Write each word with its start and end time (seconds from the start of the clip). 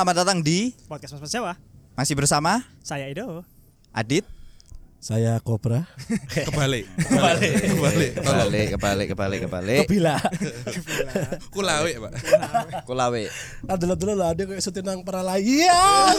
Selamat 0.00 0.24
datang 0.24 0.40
di 0.40 0.72
Podcast 0.88 1.12
Mas 1.12 1.28
Mas 1.28 1.32
Jawa. 1.36 1.60
masih 1.92 2.16
bersama 2.16 2.64
Saya 2.80 3.04
Ido. 3.12 3.44
Adit. 3.92 4.24
Saya 4.96 5.36
Kobra. 5.44 5.84
kebalik 6.48 6.88
kebalik 7.04 7.52
kebalik 7.60 8.12
Kebalik, 8.16 8.66
kebalik, 8.72 9.06
kebalik, 9.12 9.38
kebalik. 9.44 9.80
Kebila. 9.84 10.16
kulawe 11.52 11.92
pak 12.00 12.12
Kulawe. 12.88 13.22
Adalah 13.68 13.96
dulu 14.00 14.16
lah 14.16 14.32
dia 14.32 14.48
kayak 14.48 14.64
syuting 14.64 14.88
nang 14.88 15.04
para 15.04 15.20
layang. 15.20 16.16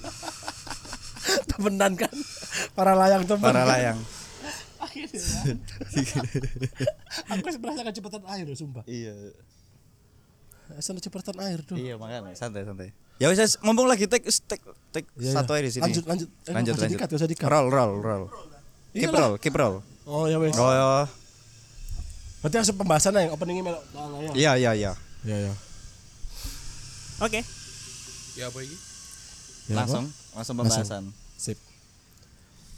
Temenan 1.52 1.92
kan. 2.00 2.16
Para 2.72 2.96
layang 2.96 3.28
temen. 3.28 3.44
Para 3.44 3.68
layang. 3.68 4.00
Aku 7.36 7.44
merasa 7.60 7.84
kecepatan 7.84 8.24
air 8.32 8.48
loh, 8.48 8.56
sumpah. 8.56 8.88
Iya. 8.88 9.12
Sana 10.78 11.02
kecepatan 11.02 11.36
air 11.42 11.60
tuh. 11.66 11.74
Iya, 11.74 11.98
makanya 11.98 12.30
santai, 12.38 12.62
santai. 12.62 12.94
Ya 13.20 13.28
wis 13.28 13.58
mumpung 13.60 13.90
lagi 13.90 14.06
take 14.06 14.24
take 14.30 14.64
take 14.94 15.08
Iya, 15.18 15.42
satu 15.42 15.52
iya. 15.52 15.60
aja 15.60 15.66
di 15.66 15.72
sini. 15.74 15.82
Lanjut, 15.90 16.04
lanjut. 16.06 16.28
Eh, 16.46 16.54
lanjut, 16.54 16.74
lanjut. 16.78 16.96
nggak 17.02 17.18
usah 17.18 17.28
di-cut. 17.28 17.48
Roll, 17.50 17.66
roll, 17.68 17.92
roll. 18.00 18.24
Keep 18.94 19.12
roll, 19.12 19.34
keep 19.36 19.54
roll. 19.58 19.74
Oh 20.06 20.24
ya 20.30 20.38
wes. 20.40 20.54
Oh, 20.56 20.70
ya. 20.72 21.04
Berarti 22.40 22.56
langsung 22.56 22.78
pembahasan 22.80 23.12
yang 23.12 23.34
openingnya 23.36 23.64
melok. 23.68 23.82
Iya, 24.32 24.56
iya, 24.56 24.70
iya. 24.72 24.92
Iya, 25.26 25.36
iya. 25.48 25.52
Oke. 27.20 27.44
ya 28.38 28.48
apa 28.48 28.58
ini 28.64 28.76
Ya, 29.68 29.84
Langsung, 29.84 30.08
langsung 30.32 30.54
pembahasan. 30.56 31.04
Sip. 31.36 31.58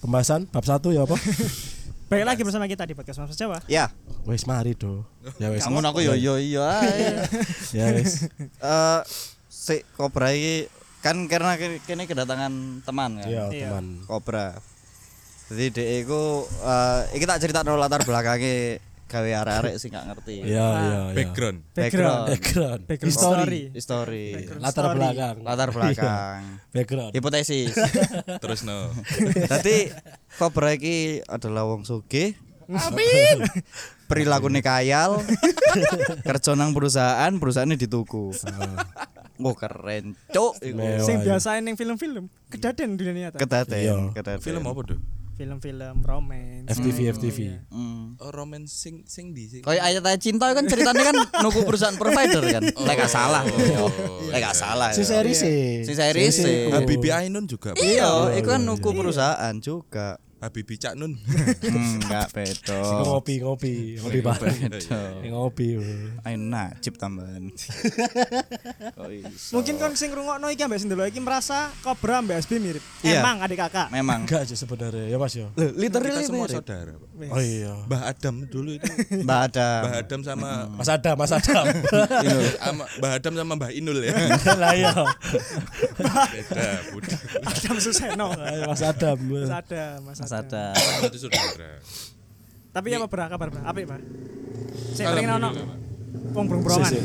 Pembahasan 0.03 0.51
bab 0.51 0.67
satu 0.67 0.91
ya 0.91 1.07
apa? 1.07 1.15
Balik 2.13 2.29
lagi 2.29 2.45
bersama 2.45 2.69
kita 2.69 2.85
di 2.85 2.93
Podcast 2.93 3.25
Mas 3.25 3.41
Jawa. 3.41 3.65
Ya, 3.73 3.89
wes 4.29 4.45
mari 4.45 4.77
do. 4.77 5.01
Ya 5.41 5.49
wes. 5.49 5.65
kamu 5.65 5.81
aku 5.81 6.05
yo 6.05 6.13
yo 6.13 6.37
yo. 6.37 6.61
Ya 7.73 7.89
wes. 7.89 8.29
Eh 8.61 9.01
si 9.49 9.81
Kobra 9.97 10.29
iki 10.37 10.69
kan 11.01 11.17
karena 11.25 11.57
kini 11.57 12.05
kedatangan 12.05 12.85
teman 12.85 13.17
kan. 13.17 13.33
Iya, 13.33 13.49
Iya. 13.49 13.73
teman. 13.73 14.05
Kobra. 14.05 14.61
Jadi 15.49 15.73
DE 15.73 16.05
eh 16.05 17.01
iki 17.17 17.25
tak 17.25 17.41
ceritakno 17.41 17.81
latar 17.81 18.05
belakangnya 18.05 18.77
gawe 19.13 19.31
arek-arek 19.45 19.75
sih 19.77 19.93
gak 19.93 20.09
ngerti. 20.09 20.41
Iya, 20.41 20.49
iya, 20.49 20.65
iya. 20.81 21.01
background 21.13 21.59
Background. 21.77 22.25
Background. 22.33 22.81
Background 22.89 23.13
History. 23.13 23.63
History. 23.77 24.27
Latar 24.57 24.85
Story. 24.89 24.97
belakang. 24.97 25.37
Latar 25.45 25.69
belakang. 25.69 26.41
Background. 26.77 27.13
Hipotesis. 27.13 27.77
terus 28.43 28.65
no 28.65 28.89
Dadi 29.53 29.93
Kobra 30.41 30.73
iki 30.73 31.21
adalah 31.29 31.69
wong 31.69 31.85
sugih. 31.85 32.33
Amin. 32.73 33.45
Perilakunya 34.11 34.65
kayal. 34.65 35.21
kerja 36.25 36.57
nang 36.57 36.73
perusahaan, 36.73 37.33
perusahaannya 37.37 37.77
dituku. 37.77 38.33
Oh 39.43 39.55
keren. 39.57 40.15
Mewah. 40.33 41.03
Sing 41.03 41.21
iya. 41.21 41.37
biasa 41.37 41.59
ning 41.59 41.75
film-film 41.75 42.31
kedaden 42.49 42.95
dunia 42.95 43.29
nyata. 43.29 43.37
Kedaten, 43.41 43.77
Iya. 43.81 43.97
kedaten. 44.15 44.45
film 44.45 44.63
apa 44.69 44.81
tuh 44.85 45.01
Film-film 45.33 46.05
romance. 46.05 46.69
FTV 46.77 46.99
FTV. 47.17 47.39
Hmm. 47.73 47.82
Oh 48.23 48.31
romance 48.31 48.71
sing 48.71 49.03
sing 49.05 49.35
di 49.35 49.51
sing 49.51 49.63
Kayak 49.67 49.83
ayat 49.83 50.03
ayat 50.07 50.21
cinta 50.23 50.47
kan 50.55 50.65
ceritanya 50.71 51.03
kan 51.11 51.17
nuku 51.43 51.61
perusahaan 51.67 51.97
provider 51.99 52.43
kan. 52.47 52.63
Lek 52.87 52.97
gak 53.03 53.11
salah. 53.11 53.43
Lek 54.31 54.41
gak 54.41 54.57
salah. 54.57 54.91
Si 54.95 55.03
ya. 55.03 55.19
seri 55.19 55.35
sih. 55.35 55.83
Si 55.83 55.93
seri 55.93 56.31
sih. 56.31 56.71
Habibi 56.71 57.11
Ainun 57.11 57.51
juga. 57.51 57.75
Iya, 57.75 58.39
itu 58.39 58.49
kan 58.49 58.63
nuku 58.63 58.89
perusahaan 58.95 59.55
juga. 59.59 60.23
Habibi 60.43 60.75
Cak 60.75 60.95
Nun 60.95 61.15
Hmm, 61.63 61.99
enggak 62.03 62.35
bedo. 62.35 62.75
ngopi 63.07 63.39
ngopi 63.39 63.75
ngopi 63.97 64.19
bareng 64.21 64.59
Bedo. 64.67 64.99
ngopi 65.25 65.67
Ayo 66.21 66.37
najib 66.37 66.99
tambahan. 66.99 67.47
Oh. 68.97 69.07
Mungkin 69.53 69.75
kon 69.77 69.95
sing 69.95 70.11
ngrungokno 70.11 70.51
iki 70.51 70.63
ambek 70.63 70.77
sing 70.77 70.91
delok 70.91 71.07
iki 71.07 71.19
merasa 71.19 71.71
Cobra 71.81 72.19
ambek 72.19 72.43
SB 72.43 72.59
mirip. 72.59 72.83
Iya. 73.01 73.23
Emang 73.23 73.39
adik 73.39 73.55
kakak. 73.57 73.87
Memang. 73.89 74.23
enggak 74.23 74.43
aja 74.43 74.55
sebenarnya 74.55 75.07
ya 75.07 75.17
mas 75.17 75.33
ya 75.33 75.47
Literally 75.55 76.11
kita 76.13 76.27
semua 76.27 76.45
mirip. 76.45 76.57
saudara 76.59 76.93
Pak. 76.93 77.09
oh 77.29 77.39
iya 77.41 77.73
Mbah 77.87 78.03
Adam 78.05 78.35
dulu 78.45 78.71
itu 78.73 78.91
Mbak 79.27 79.39
Adam. 79.47 79.81
Mbah 79.81 79.95
Adam 79.97 80.21
sama 80.23 80.49
mas 80.73 80.89
Adam 80.89 81.15
mas 81.15 81.31
Adam 81.31 81.65
Mbah 82.99 83.11
Adam 83.15 83.33
sama 83.33 83.53
Mbah 83.55 83.71
Inul 83.71 83.99
ya 84.03 84.13
lah 84.57 84.75
iya 84.75 84.91
beda 86.03 87.17
Adam 87.43 87.77
Suseno. 87.79 88.27
Mas 88.67 88.83
Adam 88.83 89.17
Mas 89.23 89.53
Adam, 89.53 89.97
Mas 90.03 90.19
Mas 90.19 90.31
Adam. 90.31 90.32
Adam. 90.35 90.73
itu 91.05 91.19
saudara 91.21 91.79
Tapi 92.73 92.89
apa 92.91 93.05
ber 93.05 93.21
kabar 93.29 93.49
ber? 93.49 93.61
Apik, 93.63 93.85
Pak? 93.85 94.01
Sing 94.91 95.05
pengen 95.07 95.29
Alhamdulillah, 95.31 95.69
ono 96.33 96.49
Pak. 96.57 96.59
wong 96.65 96.87
si. 96.87 96.99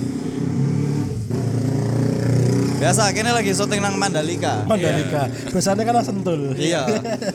Biasa 2.78 3.10
kini 3.10 3.28
lagi 3.28 3.52
syuting 3.52 3.82
nang 3.82 3.98
Mandalika. 3.98 4.62
Mandalika 4.64 5.26
biasanya 5.50 5.82
kan 5.82 5.98
sentul 6.00 6.54
Iya. 6.54 6.86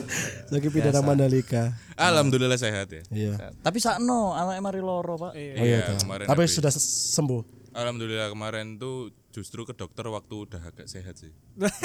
lagi 0.53 0.67
pidana 0.69 1.03
Mandalika 1.03 1.75
Alhamdulillah 1.93 2.55
sehat 2.55 2.87
ya 2.89 3.03
iya 3.11 3.51
Tapi 3.59 3.77
sakno 3.77 4.31
anake 4.31 4.59
mari 4.59 4.79
loro, 4.79 5.19
Pak. 5.19 5.35
Iya. 5.35 5.53
oh 5.53 5.61
iya 5.61 5.77
Iya, 5.77 5.79
toh. 5.85 5.97
kemarin 6.01 6.25
tapi 6.25 6.41
habis. 6.41 6.55
sudah 6.55 6.71
sembuh 6.71 7.41
Alhamdulillah 7.71 8.29
kemarin 8.29 8.77
tuh 8.77 8.97
justru 9.29 9.61
ke 9.61 9.73
dokter 9.73 10.07
waktu 10.07 10.35
udah 10.47 10.61
agak 10.63 10.87
sehat 10.87 11.19
sih 11.19 11.33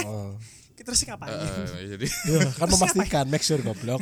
oh. 0.07 0.39
Kita 0.79 0.87
terus 0.87 1.03
ngapain? 1.03 1.35
Eh, 1.35 1.91
jadi 1.91 2.07
iya 2.07 2.39
kan 2.55 2.71
memastikan 2.71 3.27
make 3.27 3.43
sure 3.43 3.59
goblok 3.59 3.99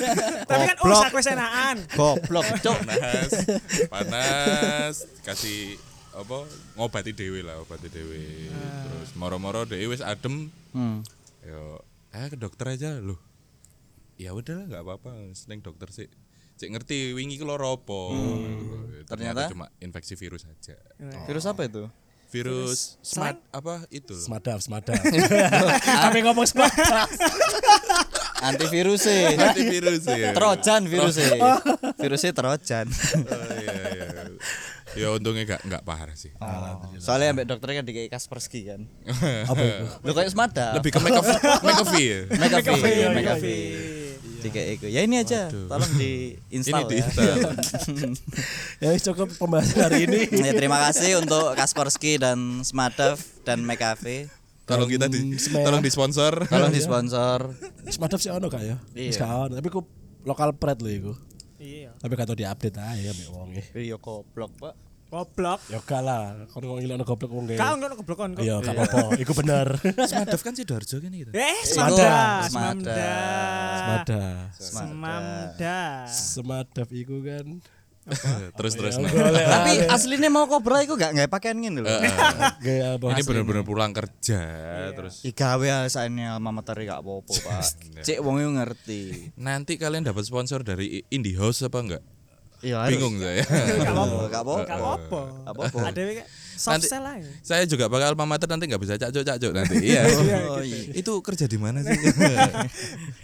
Tapi 0.48 0.62
kan 0.64 0.76
Goblok. 0.78 1.02
usak 1.02 1.10
wis 1.12 1.26
enakan. 1.28 1.76
Goblok, 1.90 2.46
cuk. 2.56 2.78
panas 2.80 3.30
panas 3.90 4.94
kasih 5.20 5.74
apa 6.10 6.46
ngobati 6.74 7.10
dewe 7.10 7.40
lah 7.40 7.58
obati 7.58 7.86
dewe 7.86 8.50
terus 8.84 9.10
moro-moro 9.14 9.62
dewe 9.64 9.90
wis 9.90 10.00
adem 10.00 10.50
Hmm. 10.70 11.02
yo 11.42 11.82
eh 12.08 12.26
ke 12.26 12.36
dokter 12.36 12.70
aja 12.70 12.94
loh 12.96 13.18
ya 14.14 14.30
udahlah 14.30 14.66
nggak 14.66 14.82
apa-apa 14.82 15.10
seneng 15.32 15.58
dokter 15.60 15.90
sih 15.90 16.06
cek 16.56 16.70
ngerti 16.70 17.10
wingi 17.10 17.38
loro 17.40 17.74
apa 17.74 18.00
Ternyata? 19.04 19.50
cuma 19.50 19.66
infeksi 19.76 20.14
virus 20.14 20.44
aja 20.44 20.78
Virus 21.26 21.42
apa 21.44 21.66
itu? 21.66 21.90
Virus 22.30 22.96
smart 23.00 23.36
apa 23.50 23.84
itu 23.90 24.10
loh. 24.10 24.22
semadaf 24.22 24.58
semadaf 24.58 24.94
tapi 26.06 26.18
ngomong 26.22 26.46
semadaf 26.46 27.10
Antivirus 28.40 29.04
sih. 29.04 29.36
antivirus 29.36 30.08
ya 30.08 30.32
Trojan 30.32 30.88
virusnya. 30.88 31.36
Virusnya 32.00 32.32
Trojan. 32.32 32.88
Oh, 32.88 33.36
iya, 33.52 33.76
iya. 33.92 34.24
ya 34.96 35.06
untungnya 35.12 35.44
nggak 35.44 35.60
nggak 35.68 35.82
parah 35.84 36.16
sih 36.16 36.32
Soalnya 36.96 37.36
ambek 37.36 37.44
dokternya 37.44 37.84
kan 37.84 37.86
dikei 37.86 38.08
Kaspersky 38.08 38.64
kan. 38.64 38.88
apa 39.44 39.60
itu 39.60 39.84
Lu 40.00 40.16
kayak 40.16 40.32
semada. 40.32 40.72
lebih 40.72 40.88
ke 40.88 40.98
make 41.04 41.20
McAfee 41.60 42.06
ya 42.08 42.20
McAfee. 42.32 42.88
Iya, 42.88 43.08
Dikei 44.40 44.74
iku. 44.74 44.86
Ya 44.86 45.00
ini 45.00 45.16
aja. 45.16 45.46
Tolong 45.46 45.92
di 45.94 46.10
ini 46.54 46.56
install 46.56 46.84
di 46.84 46.96
ya. 46.96 47.06
ya 48.82 48.88
wis, 48.90 49.02
cukup 49.02 49.28
pembahasan 49.36 49.78
hari 49.82 50.04
ini 50.04 50.24
Ya, 50.46 50.52
terima 50.52 50.80
kasih 50.82 51.20
untuk 51.20 51.52
Kaspersky 51.52 52.16
dan 52.16 52.60
Smadaf 52.60 53.20
dan 53.42 53.62
McAfee. 53.62 54.28
tolong 54.62 54.86
kita 54.86 55.06
di 55.06 55.34
Smell. 55.34 55.66
tolong 55.66 55.82
disponsor 55.82 56.46
Tolong 56.46 56.70
disponsor. 56.70 57.58
semadaf 57.84 58.16
sih 58.16 58.30
ono 58.30 58.46
kak 58.46 58.62
ya 58.62 58.76
Iya. 58.92 59.18
Gak 59.18 59.50
tapi 59.52 59.66
ku 59.66 59.82
lokal 60.22 60.54
pride 60.54 60.78
lho 60.78 60.90
iku 60.90 61.12
Iya. 61.58 61.90
tapi 61.98 62.14
kata 62.14 62.32
di 62.32 62.46
update 62.46 62.78
aja 62.78 63.10
mbek 63.10 63.28
wong 63.28 63.50
e 63.52 63.62
Iya 63.76 63.98
goblok, 63.98 64.54
Pak. 64.56 64.74
Goblok. 65.10 65.58
Ya 65.66 65.82
gak 65.82 66.02
lah, 66.06 66.46
kon 66.54 66.62
ngomong 66.62 66.78
ngilokno 66.86 67.02
goblok 67.02 67.30
wong 67.34 67.44
Kau 67.58 67.74
ngono 67.74 67.94
goblokon 67.98 68.30
kok. 68.38 68.42
Iya, 68.46 68.62
gak 68.62 68.74
apa-apa, 68.78 69.00
iku 69.26 69.32
bener. 69.34 69.74
Smadaf 70.06 70.40
kan 70.46 70.54
Sidoarjo 70.54 71.02
kan 71.02 71.10
gitu 71.10 71.30
Eh, 71.34 71.58
Semada. 71.66 72.46
Semada. 72.46 73.10
Semada. 73.74 74.22
Semamda. 74.54 75.80
Semadaf 76.06 76.88
iku 76.94 77.26
kan. 77.26 77.58
terus 78.58 78.74
terus 78.74 78.96
Ya, 78.96 79.02
nah. 79.02 79.12
boleh. 79.12 79.44
Tapi 79.44 79.70
aslinya 79.90 80.30
mau 80.32 80.46
kobra 80.48 80.82
iku 80.82 80.94
gak 80.94 81.10
nggak 81.14 81.28
pakaian 81.30 81.58
ngene 81.58 81.84
lho. 81.84 81.90
Gaya 82.64 82.96
apa? 82.96 83.06
ini 83.12 83.22
bener-bener 83.22 83.62
pulang 83.62 83.92
kerja 83.92 84.40
terus 84.96 85.20
Igawe 85.22 85.68
alasannya 85.84 86.32
alma 86.32 86.50
mater 86.50 86.80
gak 86.80 87.02
apa-apa, 87.02 87.34
Pak. 87.34 87.62
Cek 88.06 88.18
wong 88.24 88.40
ngerti. 88.56 89.34
nanti 89.36 89.74
kalian 89.74 90.06
dapat 90.06 90.22
sponsor 90.26 90.62
dari 90.64 91.02
Indie 91.12 91.36
House 91.36 91.60
apa 91.66 91.78
enggak 91.82 92.02
Iya, 92.60 92.76
bingung 92.86 93.16
saya 93.16 93.40
Gak 93.42 93.88
apa-apa. 93.88 94.24
Gak 94.28 94.78
apa-apa. 94.78 95.20
Apa-apa. 95.46 95.78
Ada 95.86 96.02
soft 96.54 96.76
Nanti- 96.76 96.88
sell 96.88 97.00
aja. 97.02 97.30
saya 97.40 97.64
juga 97.64 97.88
bakal 97.88 98.12
alma 98.12 98.28
mater 98.28 98.44
nanti 98.44 98.68
nggak 98.68 98.76
bisa 98.78 98.94
cacok 98.94 99.24
cacok 99.24 99.48
nanti 99.50 99.80
iya 99.90 100.04
Oh, 100.04 100.60
iya. 100.60 100.92
itu 100.92 101.08
kerja 101.24 101.48
di 101.48 101.56
mana 101.56 101.80
sih 101.80 101.96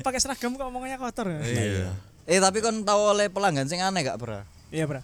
Pakai 0.00 0.16
seragam 0.16 0.56
kok 0.56 0.64
omongannya 0.64 0.96
kotor 0.96 1.28
ya? 1.28 1.40
iya 1.44 1.92
Eh 2.24 2.40
tapi 2.40 2.58
kon 2.58 2.80
tahu 2.80 3.12
oleh 3.12 3.28
pelanggan 3.28 3.68
sing 3.68 3.78
aneh 3.78 4.02
gak, 4.02 4.16
Bro? 4.16 4.40
Iya, 4.72 4.88
Bro. 4.88 4.98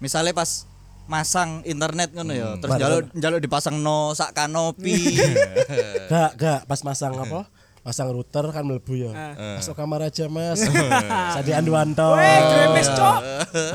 Misalnya 0.00 0.32
pas 0.32 0.64
masang 1.04 1.62
internet 1.62 2.10
ngono 2.10 2.32
ya, 2.32 2.56
terus 2.56 2.72
Bar- 2.72 2.82
jaluk 2.82 3.02
jaluk 3.12 3.38
dipasang 3.38 3.78
no 3.78 4.10
sak 4.10 4.32
kanopi. 4.32 5.20
Gak, 6.10 6.30
gak, 6.34 6.60
pas 6.64 6.80
masang 6.82 7.14
apa? 7.14 7.46
Pasang 7.86 8.10
router 8.10 8.50
kan 8.50 8.66
mlebu 8.66 8.98
ya. 8.98 9.14
Ah. 9.14 9.62
Masuk 9.62 9.78
kamar 9.78 10.02
aja, 10.10 10.26
Mas. 10.26 10.58
Sadi 11.38 11.54
Anduanto. 11.54 12.18
Weh, 12.18 12.38
gremes 12.50 12.90
cok. 12.90 13.18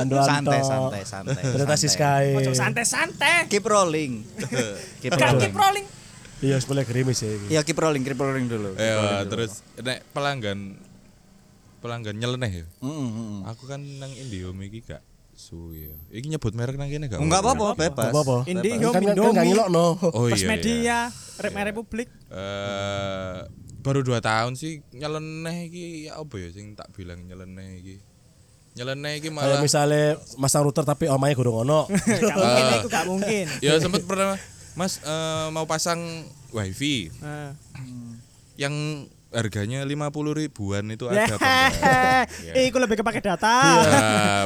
Anduanto. 0.03 0.51
santai 0.51 0.59
santai 0.67 1.01
santai. 1.07 1.41
Ternyata 1.47 1.75
santai. 1.79 1.79
Siskae. 1.79 2.29
Ojo 2.35 2.51
santai-santai. 2.51 3.47
Keep 3.47 3.63
rolling. 3.71 4.19
Keep 5.01 5.15
rolling. 5.15 5.39
keep 5.39 5.55
rolling. 5.55 5.85
Iya, 6.43 6.59
sepuluh 6.59 6.83
gerimis 6.83 7.23
ya. 7.23 7.31
Iya 7.47 7.61
keep 7.63 7.79
rolling, 7.79 8.03
keep 8.03 8.19
rolling 8.19 8.51
dulu. 8.51 8.75
Ya, 8.75 9.23
dulu. 9.23 9.31
terus 9.31 9.63
nek 9.79 10.03
pelanggan 10.11 10.75
pelanggan 11.79 12.17
nyeleneh 12.19 12.51
ya. 12.51 12.65
Mm, 12.83 12.91
mm, 12.91 13.11
mm. 13.15 13.39
Aku 13.47 13.63
kan 13.63 13.79
nang 13.79 14.11
Indomie 14.11 14.67
iki 14.67 14.83
gak 14.91 14.99
suwi 15.39 15.87
ya. 15.87 15.97
Iki 16.19 16.35
nyebut 16.35 16.51
merek 16.51 16.75
nang 16.75 16.91
kene 16.91 17.07
gak? 17.07 17.21
Enggak 17.23 17.47
apa-apa. 17.47 17.79
bebas. 17.79 18.11
Apa-apa. 18.11 18.37
Indihome, 18.49 18.91
Kan 18.91 18.91
kan 18.91 19.01
kan 19.07 19.13
Indomie. 19.15 19.37
gak 19.39 19.45
ngilokno. 19.47 19.87
Oh 20.03 20.27
First 20.27 20.43
iya. 20.43 20.49
Media, 20.51 20.75
iya. 20.75 20.99
Rep 21.39 21.55
Republik. 21.55 22.09
Eh 22.27 23.60
baru 23.81 24.05
2 24.05 24.21
tahun 24.21 24.53
sih 24.53 24.85
nyeleneh 24.93 25.57
iki 25.67 25.85
ya 26.07 26.21
apa 26.21 26.35
ya 26.37 26.49
sing 26.53 26.77
tak 26.77 26.93
bilang 26.93 27.25
nyeleneh 27.25 27.81
iki. 27.81 27.95
Nyeleneh 28.71 29.19
iki 29.19 29.27
malah 29.27 29.59
misalnya 29.59 30.15
masang 30.37 30.63
router 30.63 30.85
tapi 30.85 31.09
omahnya 31.09 31.35
gurung 31.35 31.67
ono. 31.67 31.89
Gak 32.21 32.37
mungkin, 32.37 32.63
itu 32.79 32.87
gak 32.87 33.05
mungkin. 33.09 33.45
ya 33.59 33.75
sempet 33.81 34.07
pernah 34.07 34.39
Mas 34.71 35.03
eh, 35.03 35.47
mau 35.51 35.67
pasang 35.67 35.99
wifi 36.55 37.11
Nah. 37.19 37.51
yang 38.55 38.71
harganya 39.31 39.83
50 39.87 40.11
ribuan 40.35 40.91
itu 40.91 41.07
ada 41.07 41.23
apa 41.23 41.39
enggak? 41.39 42.23
Ya. 42.51 42.53
iku 42.67 42.77
lebih 42.83 42.99
ke 42.99 43.03
pakai 43.03 43.23
data. 43.23 43.55
Nah, 43.79 44.43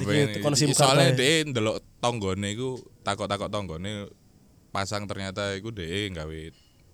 SIM 0.53 0.73
card 0.73 0.77
soalnya 0.77 1.09
ae. 1.13 1.17
dia 1.17 1.33
ndelok 1.45 1.81
tonggone 1.97 2.53
iku 2.53 2.77
takok-takok 3.01 3.49
tonggone 3.49 4.09
pasang 4.69 5.09
ternyata 5.09 5.53
iku 5.57 5.73
dia 5.73 6.09
gawe 6.09 6.41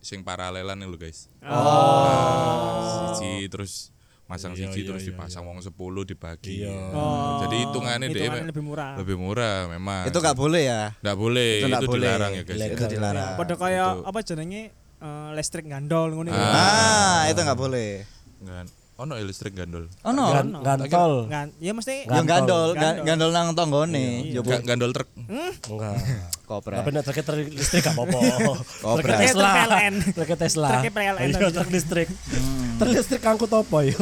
sing 0.01 0.25
paralelan 0.25 0.81
lho 0.81 0.97
guys. 0.97 1.29
Oh. 1.45 3.13
siji 3.15 3.45
terus 3.47 3.93
masang 4.25 4.55
siji 4.55 4.87
terus 4.87 5.03
dipasang 5.05 5.45
wong 5.45 5.61
10 5.61 5.71
dibagi. 6.09 6.65
Oh. 6.65 7.45
Jadi 7.45 7.55
hitungannya 7.67 8.07
dia 8.09 8.31
lebih 8.41 8.63
murah. 8.65 8.97
lebih 8.97 9.15
murah 9.15 9.69
memang. 9.69 10.09
Itu 10.09 10.17
gak 10.17 10.35
boleh 10.35 10.63
ya. 10.65 10.81
Nggak 11.05 11.17
boleh, 11.19 11.53
Itu 11.61 11.67
itu, 11.69 11.87
boleh. 11.87 11.99
dilarang 12.01 12.31
ya 12.33 12.43
guys. 12.43 12.59
Itu 12.73 12.85
dilarang. 12.89 13.31
Pada 13.37 13.53
kayak 13.55 13.89
apa 14.07 14.19
jenenge 14.25 14.63
eh, 15.01 15.29
listrik 15.37 15.69
gandol 15.69 16.17
ngono 16.17 16.33
iku. 16.33 16.39
Ah, 16.41 17.29
itu 17.29 17.39
nggak 17.39 17.59
boleh. 17.59 18.07
Nggak, 18.41 18.80
ono 19.01 19.13
ya 19.13 19.23
listrik 19.23 19.51
gandol. 19.51 19.89
Oh 20.01 20.11
no. 20.11 20.29
Gan- 20.29 20.53
Gantol. 20.61 21.25
Ngan, 21.25 21.47
ya 21.57 21.73
mesti 21.73 22.05
Yang 22.05 22.25
gandol, 22.27 22.69
Gandol. 22.71 22.77
ga- 22.77 23.01
gandol 23.03 23.31
nang 23.31 23.47
tonggone. 23.51 24.05
Yo 24.27 24.41
Ga- 24.41 24.61
gandol 24.61 24.91
truk. 24.91 25.09
Enggak. 25.17 25.97
kopra. 26.43 26.75
Tapi 26.77 26.89
nek 26.91 27.01
truk 27.01 27.17
listrik 27.49 27.81
gak 27.81 27.95
apa-apa. 27.95 28.19
Kopra. 28.83 29.01
Truk 29.01 29.17
Tesla. 29.17 29.41
Truk 29.41 29.55
PLN. 29.57 29.93
Truk 30.13 30.29
Tesla. 30.37 30.69
Truk 30.69 30.83
PLN 30.91 31.19
Iya, 31.23 31.33
tadi. 31.33 31.55
truk 31.55 31.69
listrik. 31.69 32.07
Truk 32.77 32.91
listrik 32.91 33.21
ngangkut 33.21 33.51
apa 33.51 33.77
yo? 33.83 33.99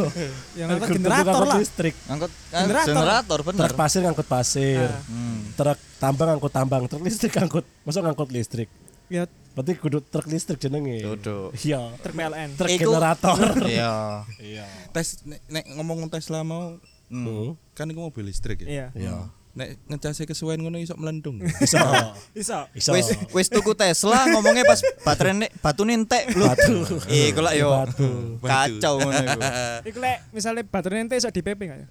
yang 0.53 0.67
angkut 0.69 0.87
generator 0.91 1.43
lah. 1.45 1.57
listrik. 1.57 1.95
Ngangkut 2.03 2.31
Generator. 2.49 2.87
generator 2.89 3.39
bener. 3.45 3.59
Truk 3.63 3.77
pasir 3.77 3.99
ngangkut 4.01 4.27
pasir. 4.27 4.89
Hmm. 5.05 5.39
Truk 5.53 5.77
tambang 5.97 6.27
ngangkut 6.29 6.51
tambang. 6.51 6.81
Truk 6.85 7.01
listrik 7.01 7.31
ngangkut. 7.31 7.63
Masuk 7.85 8.01
ngangkut 8.01 8.29
listrik. 8.29 8.67
Ya 9.07 9.25
Berarti 9.51 9.71
kudu 9.75 9.99
truk 10.01 10.25
listrik 10.25 10.57
jenenge. 10.57 11.01
Duduk. 11.01 11.51
Iya. 11.57 11.91
truk 11.99 12.13
PLN. 12.13 12.49
Truk 12.55 12.69
Iku- 12.69 12.83
generator. 12.91 13.37
Iya. 13.67 14.23
Iya. 14.37 14.65
Tes 14.91 15.23
nek, 15.23 15.39
nek 15.47 15.65
ngomong 15.75 16.07
Tesla 16.07 16.41
mau 16.41 16.77
Hmm. 17.09 17.57
kan 17.73 17.89
itu 17.89 17.97
mobil 17.97 18.29
listrik 18.29 18.61
ya. 18.61 18.69
Iya. 18.69 18.87
Iya. 18.93 19.15
Nek 19.49 19.81
ngecasnya 19.89 20.29
kesuwen 20.29 20.61
ngono 20.61 20.77
iso 20.77 20.93
melendung. 20.93 21.41
Bisa. 21.41 21.81
Bisa. 22.37 22.69
Bisa. 22.69 22.93
Wis 22.93 23.09
wis 23.33 23.49
tuku 23.49 23.73
Tesla 23.73 24.29
ngomongnya 24.29 24.61
pas 24.61 24.77
baterai 25.01 25.33
nek 25.33 25.51
batu 25.57 25.89
entek 25.89 26.29
lho. 26.37 26.45
Batu. 26.45 26.85
Ih, 27.09 27.33
kula 27.33 27.57
yo 27.57 27.73
Batu. 27.73 28.37
kacau 28.39 29.01
ngono 29.01 29.17
iku. 29.17 29.39
Iku 29.89 29.97
lek 29.99 30.17
misalnya 30.29 30.61
baterai 30.63 31.01
ente 31.01 31.17
iso 31.17 31.33
di 31.33 31.41
PP 31.41 31.59
enggak 31.65 31.79
ya? 31.81 31.87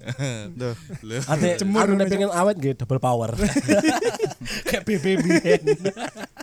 Duh. 0.55 0.75
Lho. 1.03 1.19
Ate 1.27 1.59
nek 1.67 2.07
pengen 2.07 2.31
awet 2.31 2.57
nggih 2.57 2.79
double 2.79 3.03
power. 3.03 3.35
Kayak 4.63 4.83
BBB. 4.87 5.27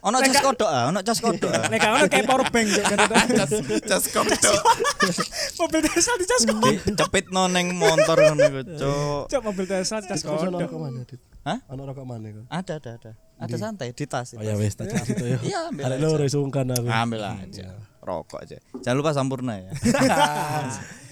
Ono 0.05 0.21
cas 0.21 0.37
kodok 0.37 0.69
ah, 0.69 0.83
ono 0.93 1.01
cas 1.01 1.17
kodok 1.17 1.49
ah. 1.49 1.65
Nek 1.65 1.77
gak 1.81 1.91
ono 1.97 2.05
kayak 2.05 2.25
power 2.29 2.45
bank 2.53 2.67
Cuk, 2.69 2.85
kan 2.85 2.97
itu. 3.01 3.75
Cas 3.89 4.05
kodok. 4.13 4.61
Mobil 5.65 5.79
Tesla 5.81 6.13
di 6.21 6.25
cas 6.29 6.43
kodok. 6.45 6.73
Cepit 6.93 7.25
no 7.33 7.49
neng 7.49 7.73
motor 7.73 8.13
ngono 8.21 8.41
iku, 8.45 8.61
Cuk. 8.77 9.23
Cok 9.33 9.41
mobil 9.41 9.65
Tesla 9.65 10.05
di 10.05 10.07
cas 10.13 10.21
kodok. 10.21 10.61
rokok 10.61 10.77
mana, 10.77 11.01
Dit? 11.09 11.17
Hah? 11.41 11.57
Ono 11.73 11.81
rokok 11.89 12.05
mana 12.05 12.29
iku? 12.29 12.45
Ada, 12.53 12.77
ada, 12.77 12.91
ada. 13.01 13.11
Ada 13.41 13.55
santai 13.57 13.97
di 13.97 14.05
tas. 14.05 14.37
Oh 14.37 14.45
ya 14.45 14.53
tas. 14.53 14.61
wes 14.61 14.73
tak 14.77 14.93
situ 14.93 15.25
ya. 15.25 15.39
Iya, 15.41 15.59
ambil 15.73 15.83
Ada 15.89 15.95
loro 15.97 16.25
sungkan 16.29 16.69
aku. 16.69 16.85
Ambil 16.85 17.21
aja. 17.25 17.67
Rokok 18.05 18.39
aja. 18.45 18.57
Jangan 18.85 18.97
lupa 19.01 19.11
sampurna 19.17 19.57
ya. 19.57 19.71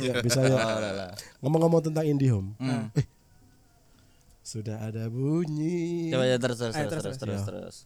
Ya, 0.02 0.20
bisa 0.22 0.42
ya. 0.42 0.58
Oh. 0.58 1.10
Ngomong-ngomong 1.46 1.82
tentang 1.90 2.06
IndiHome. 2.06 2.54
Hmm. 2.62 2.94
Eh. 2.94 3.06
Sudah 4.44 4.86
ada 4.86 5.08
bunyi. 5.08 6.12
Coba 6.12 6.26
ya 6.28 6.38
terus 6.38 6.60
terus, 6.60 6.76
terus 6.76 7.18
terus. 7.18 7.42
terus. 7.46 7.78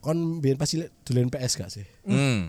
Kon 0.00 0.40
biyen 0.40 0.56
pasti 0.56 0.80
dolen 1.04 1.28
PS 1.28 1.60
gak 1.60 1.68
sih? 1.68 1.84
Hmm. 2.08 2.48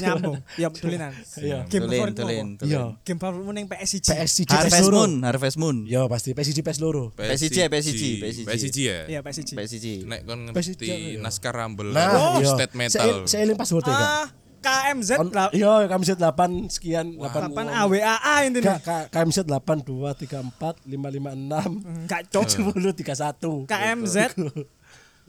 Nyambung. 0.00 0.40
Ya 0.56 0.72
dulinan. 0.72 1.12
Iya. 1.36 1.68
Game 1.68 1.84
apa? 1.92 2.16
tulin. 2.16 2.46
Iya. 2.64 2.96
Game 3.04 3.20
favoritmu 3.20 3.52
ning 3.52 3.68
PSG. 3.68 4.08
PS 4.08 4.30
siji 4.32 4.48
PS 4.48 4.56
Harvest 4.64 4.88
loro. 4.88 4.96
Moon, 4.96 5.12
Harvest 5.20 5.56
Moon. 5.60 5.76
Ya 5.84 6.08
pasti 6.08 6.32
PS 6.32 6.56
siji 6.56 6.64
PS 6.64 6.80
loro. 6.80 7.12
PSG, 7.12 7.68
PSG, 7.68 8.02
PSG. 8.24 8.40
PSG 8.48 8.78
ya. 8.80 8.98
Iya 9.12 9.20
PSG. 9.20 9.60
PSG. 9.60 9.86
Nek 10.08 10.24
kon 10.24 10.48
ngerti 10.48 10.88
iya. 10.88 11.20
naskah 11.20 11.52
Rumble 11.52 11.92
Nah, 11.92 12.40
iya. 12.40 12.48
state 12.48 12.72
metal. 12.72 12.96
Saya 12.96 13.12
saya 13.28 13.40
eling 13.44 13.60
password 13.60 13.84
ya. 13.84 13.92
Ah, 13.92 14.26
KMZ 14.60 15.10
On- 15.16 15.32
lah. 15.32 15.48
Iya, 15.56 15.88
set 16.04 16.20
8 16.20 16.68
sekian 16.68 17.16
8 17.16 17.48
Kapan 17.48 17.66
AWAA 17.72 18.34
intinya. 18.44 18.76
Kami 19.08 19.30
set 19.32 19.48
8 19.48 19.84
2 19.84 20.12
3 20.16 20.44
4 20.48 20.84
5 20.84 20.88
5 20.88 21.32
6 21.32 22.08
Enggak 22.08 22.22
cok. 22.28 22.44
10 22.72 22.92
31. 22.92 23.68
KMZ 23.68 24.16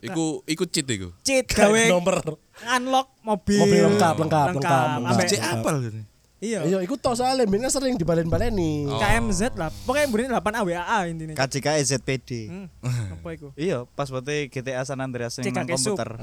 Iku 0.01 0.42
iku 0.50 0.63
cheat 0.65 0.89
iku. 0.89 1.13
cheat 1.21 1.45
gawe 1.45 1.81
nomor. 1.94 2.42
unlock 2.62 3.13
mobil. 3.21 3.62
Mobil 3.62 3.81
lengkap, 3.86 4.15
lengkap, 4.18 4.48
lengkap, 4.57 4.88
lengkap. 4.98 5.30
Cek 5.30 5.42
apal 5.42 5.75
gini. 5.81 6.01
Iya. 6.42 6.65
Iya, 6.65 6.77
iku 6.81 6.98
tok 6.98 7.13
soalnya 7.13 7.45
mbien 7.45 7.62
kan 7.62 7.69
sering 7.69 8.01
dibalen-baleni. 8.01 8.89
Oh. 8.89 8.98
KMZ 8.98 9.53
lah. 9.62 9.69
Pokoknya 9.86 10.09
mburine 10.09 10.33
8 10.33 10.57
AWAA 10.57 10.98
intinya. 11.13 11.36
KJK 11.38 11.68
ZPD. 11.86 12.30
Hmm. 12.50 12.65
Apa 13.21 13.30
iku? 13.38 13.53
Iya, 13.53 13.86
pas 13.94 14.09
waktu 14.09 14.50
GTA 14.50 14.81
San 14.81 15.06
Andreas 15.06 15.38
Sub. 15.38 15.45
komputer. 15.45 16.18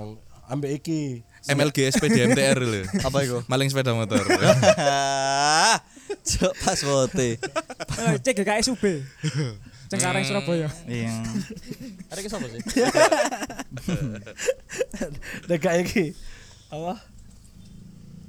Ambek 0.50 0.82
iki. 0.82 1.22
MLG 1.46 1.94
SPD 1.94 2.34
MTR 2.34 2.58
lho. 2.58 2.82
Apa 3.06 3.18
iku? 3.22 3.46
Maling 3.46 3.70
sepeda 3.70 3.94
motor. 3.94 4.18
Cuk 6.28 6.52
pas 6.66 6.80
wote. 6.82 7.38
Eh, 7.38 8.14
Cek 8.18 8.42
GKS 8.42 8.74
UB. 8.74 8.84
Cengkareng 9.88 10.24
Surabaya. 10.24 10.68
Iya. 10.84 11.24
Ada 12.12 12.20
ki 12.20 12.28
sapa 12.28 12.46
sih? 12.52 12.60
Nek 15.48 15.58
gak 15.64 15.74
iki. 15.88 16.12
Apa? 16.68 17.00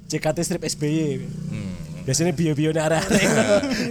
JKT 0.08 0.38
strip 0.42 0.63
SBY. 0.63 1.20
Hmm. 1.51 1.88
Biasanya 2.03 2.34
bio-bio 2.34 2.70
nih 2.72 2.84
arek-arek. 2.84 3.24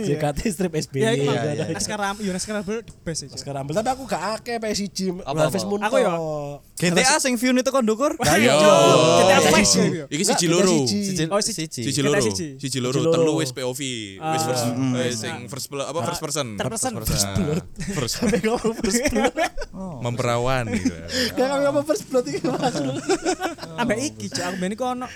JKT 0.07 0.39
strip 0.51 0.73
SBY. 0.75 1.01
Ya 1.01 1.11
iku 1.15 1.31
iya, 1.31 1.41
iya. 1.55 1.65
Mang. 1.65 1.77
Naskah 1.77 1.97
Ram, 1.99 2.17
iya 2.19 2.31
naskah 2.35 2.53
Ram 2.59 2.65
the 2.67 2.83
best. 3.05 3.29
Sekarang 3.37 3.63
tapi 3.69 3.89
aku 3.95 4.03
gak 4.09 4.23
akeh 4.41 4.57
PSG 4.59 5.23
Apa-apa? 5.23 5.49
Harvest 5.49 5.67
Moon. 5.69 5.81
Aku 5.85 5.97
ya. 6.01 6.11
GTA 6.79 7.19
sing 7.19 7.35
view 7.35 7.51
itu 7.55 7.71
kon 7.75 7.83
ndukur? 7.83 8.15
Ayo. 8.23 8.55
Oh. 8.55 9.23
flash 9.51 9.75
ya. 9.75 9.85
ya. 9.87 10.05
Iki 10.11 10.25
siji 10.25 10.47
kita 10.47 10.55
loro. 10.55 10.77
siji. 10.87 11.25
Oh, 11.31 11.41
siji. 11.43 11.65
Siji 11.67 12.01
loro. 12.03 12.23
siji. 12.23 12.47
Siji 12.59 12.79
loro, 12.79 12.99
Siji 12.99 13.11
telu 13.11 13.33
wis 13.39 13.51
POV. 13.51 13.81
Wis 14.19 14.43
first 14.47 14.65
Ah. 14.69 15.01
eh, 15.01 15.13
sing 15.15 15.35
first 15.51 15.67
pl- 15.71 15.87
apa 15.87 15.99
first 16.07 16.23
person. 16.23 16.47
Third 16.55 16.71
person. 16.71 16.93
First 17.95 18.13
Sampai 18.19 18.41
ngomong 18.43 18.75
first 18.79 19.03
blood. 19.11 19.35
memperawan 20.05 20.65
gitu. 20.71 20.95
Gak 21.35 21.47
kami 21.51 21.63
ngomong 21.67 21.85
first 21.87 22.05
blood 22.11 22.27
iki 22.31 22.43
Mas. 22.47 22.75
Ambek 23.79 23.99
iki 23.99 24.27
aku 24.39 24.57
ben 24.59 24.75
ono 24.75 25.07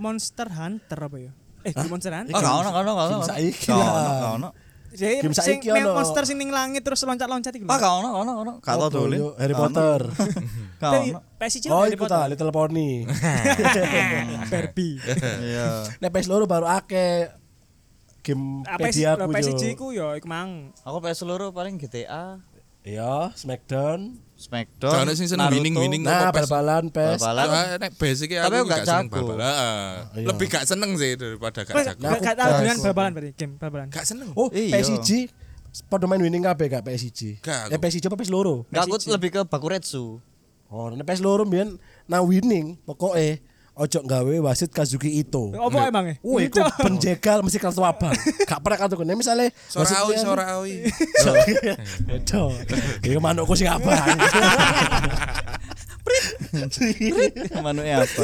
Monster 0.00 0.48
Hunter 0.48 0.98
apa 0.98 1.16
ya? 1.20 1.32
Eh, 1.60 1.72
di 1.76 1.88
Monster 1.88 2.12
Hunter. 2.14 2.32
Oh, 2.32 2.40
gak 2.40 2.54
ono, 2.64 2.68
gak 2.72 2.82
ono, 2.82 2.92
gak 2.96 3.06
ono. 3.06 3.16
Game 3.20 3.28
saiki 3.28 3.68
lah. 3.70 4.34
ono, 4.36 4.48
Game 4.90 5.34
sing 5.36 5.60
saiki 5.62 5.68
ono. 5.70 5.94
monster 5.94 6.22
sing 6.26 6.36
ning 6.40 6.50
langit 6.50 6.82
terus 6.82 6.98
loncat-loncat 7.06 7.52
iku. 7.54 7.70
Ah, 7.70 7.78
gak 7.78 7.92
ono, 8.02 8.08
ono, 8.24 8.32
ono. 8.42 8.52
Gak 8.58 8.74
tau 8.90 9.06
yo, 9.06 9.38
Harry 9.38 9.54
Potter. 9.54 10.00
Gak 10.82 10.90
Tapi 10.90 11.08
ono. 11.14 11.20
PSG 11.38 11.64
Oh, 11.70 11.84
Harry 11.86 11.94
iku 11.94 12.04
ta 12.10 12.26
Little 12.26 12.50
Pony. 12.50 13.06
Barbie. 14.52 14.96
Iya. 15.44 15.84
Nek 16.02 16.10
PS 16.10 16.26
loro 16.26 16.44
baru 16.50 16.66
akeh 16.66 17.30
game 18.20 18.60
Apa 18.68 18.92
sih 18.92 19.00
pedia 19.00 19.16
aku 19.16 19.32
yo. 19.32 19.76
ku 19.78 19.86
ya 19.94 20.08
iku 20.18 20.26
mang. 20.28 20.74
Aku 20.82 20.98
PS 21.00 21.24
seluruh 21.24 21.54
paling 21.54 21.78
GTA, 21.78 22.40
Iya, 22.80 23.30
Smackdown. 23.36 24.16
Smackdown, 24.40 24.92
Jangan 24.96 25.12
sing 25.12 25.28
seneng 25.28 25.52
winning-winning. 25.52 26.00
Nah, 26.00 26.32
bal-balan 26.32 26.88
PES. 26.88 27.20
Bal-balan. 27.20 27.46
Ah, 27.52 27.76
nek 27.76 27.92
basic 28.00 28.32
Tapi 28.32 28.56
aku 28.56 28.66
gak 28.66 28.72
gak 28.72 28.86
seneng 28.88 29.06
bal-balan. 29.12 29.44
Ah, 29.44 29.92
Iya. 30.16 30.26
Lebih 30.32 30.46
gak 30.48 30.64
seneng 30.64 30.90
sih 30.96 31.12
daripada 31.12 31.60
gak 31.60 31.76
jago. 31.76 32.00
Nah, 32.00 32.16
gak 32.16 32.36
tahu 32.40 32.50
dengan 32.56 32.76
bal-balan 32.80 33.10
berarti 33.12 33.32
game 33.36 33.52
bal-balan. 33.60 33.86
Gak 33.92 34.06
seneng. 34.08 34.32
Oh, 34.32 34.48
Iya. 34.48 34.80
PSG 34.80 35.28
Padha 35.86 36.08
main 36.08 36.18
winning 36.18 36.42
kabeh 36.42 36.66
gak 36.66 36.82
PSG. 36.82 37.44
Gak, 37.44 37.68
Eh 37.68 37.76
PSG 37.76 38.08
apa 38.08 38.16
PS 38.16 38.32
loro? 38.32 38.64
Gak 38.72 38.88
aku 38.88 38.96
lebih 39.12 39.30
ke 39.30 39.40
Bakuretsu. 39.44 40.18
Oh, 40.72 40.88
nek 40.88 41.04
PS 41.04 41.20
loro 41.20 41.44
mbiyen 41.44 41.76
nang 42.08 42.24
winning 42.24 42.80
pokoke 42.88 43.44
ojo 43.80 44.00
gawe 44.04 44.34
wasit 44.44 44.68
Kazuki 44.68 45.24
Ito. 45.24 45.56
Apa 45.56 45.88
emang 45.88 46.12
e? 46.12 46.14
Wih, 46.20 46.52
iku 46.52 46.60
penjegal 46.84 47.40
mesti 47.40 47.56
kartu 47.56 47.80
abang. 47.80 48.12
Gak 48.44 48.60
pernah 48.60 48.76
kartu 48.76 49.00
kuning. 49.00 49.16
Misalnya 49.16 49.48
Sorawi, 49.72 50.20
Sorawi. 50.20 50.74
Beda. 52.04 52.42
Iku 53.00 53.18
manukku 53.24 53.56
sing 53.56 53.72
abang. 53.72 53.96
Manuknya 57.64 58.04
apa? 58.04 58.22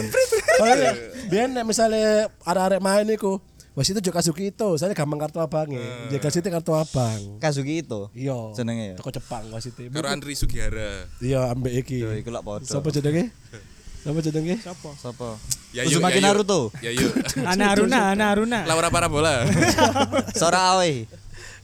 Oh 0.60 0.66
iya. 0.68 0.92
Biar 1.32 1.48
nek 1.48 1.64
misalnya 1.64 2.28
arek-arek 2.44 2.80
main 2.84 3.08
iku 3.08 3.40
Wes 3.76 3.92
itu 3.92 4.00
juga 4.00 4.24
Kazuki 4.24 4.48
itu, 4.48 4.68
saya 4.80 4.96
gampang 4.96 5.20
kartu 5.20 5.36
abangnya. 5.36 6.08
Jaga 6.08 6.32
situ 6.32 6.48
kartu 6.48 6.72
abang. 6.72 7.36
Kazuki 7.36 7.84
itu. 7.84 8.08
Iya. 8.16 8.56
Jenenge 8.56 8.84
ya. 8.92 8.94
Toko 8.96 9.12
Jepang 9.12 9.44
wasit 9.52 9.76
itu. 9.76 9.92
Karo 9.92 10.08
Andri 10.08 10.32
Sugihara. 10.32 11.04
Iya, 11.20 11.52
ambek 11.52 11.84
iki. 11.84 12.00
Yo 12.00 12.16
iku 12.16 12.32
lak 12.32 12.40
padha. 12.40 12.64
Siapa 12.64 12.88
jenenge? 12.88 13.28
Siapa 14.06 14.20
jenenge? 14.22 14.54
Siapa? 14.62 14.90
Sapa? 14.94 15.28
Ya 15.74 15.82
yuk, 15.82 15.98
Uzumaki 15.98 16.22
ya 16.22 16.22
yuk. 16.22 16.26
Naruto. 16.30 16.60
Ya 16.78 16.90
yuk. 16.94 17.10
Ana 17.50 17.74
Aruna, 17.74 17.98
Ana 18.14 18.24
Aruna. 18.30 18.60
Laura 18.62 18.86
Parabola. 18.86 19.42
Sora 20.40 20.78
Aoi. 20.78 21.10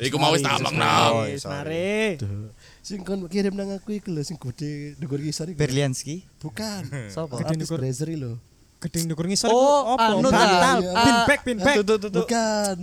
Iku 0.03 0.19
mau 0.19 0.35
wis 0.35 0.43
tamang 0.43 0.75
Oh, 0.75 1.23
nang. 1.23 1.31
Tuh. 2.19 2.51
Sing 2.83 3.07
kon 3.07 3.23
kirim 3.31 3.55
nang 3.55 3.71
aku 3.71 3.95
iku 3.95 4.11
lho 4.11 4.27
sing 4.27 4.35
gede 4.35 4.99
dhuwur 4.99 5.23
kisar 5.23 5.47
iku. 5.47 5.63
Berlianski. 5.63 6.27
Bukan. 6.43 6.83
Sapa? 7.07 7.39
Artis 7.47 7.71
Brazer 7.71 8.11
lho. 8.11 8.43
Gedeng 8.83 9.07
ndukur 9.07 9.31
ngisor 9.31 9.47
Oh, 9.47 9.95
iku 9.95 9.95
apa? 9.95 10.05
anu 10.11 10.27
ta. 10.27 10.35
Bantal, 10.35 10.79
Iya. 10.83 11.39
bin 11.47 11.57
back. 11.63 11.77
Bukan. 12.11 12.77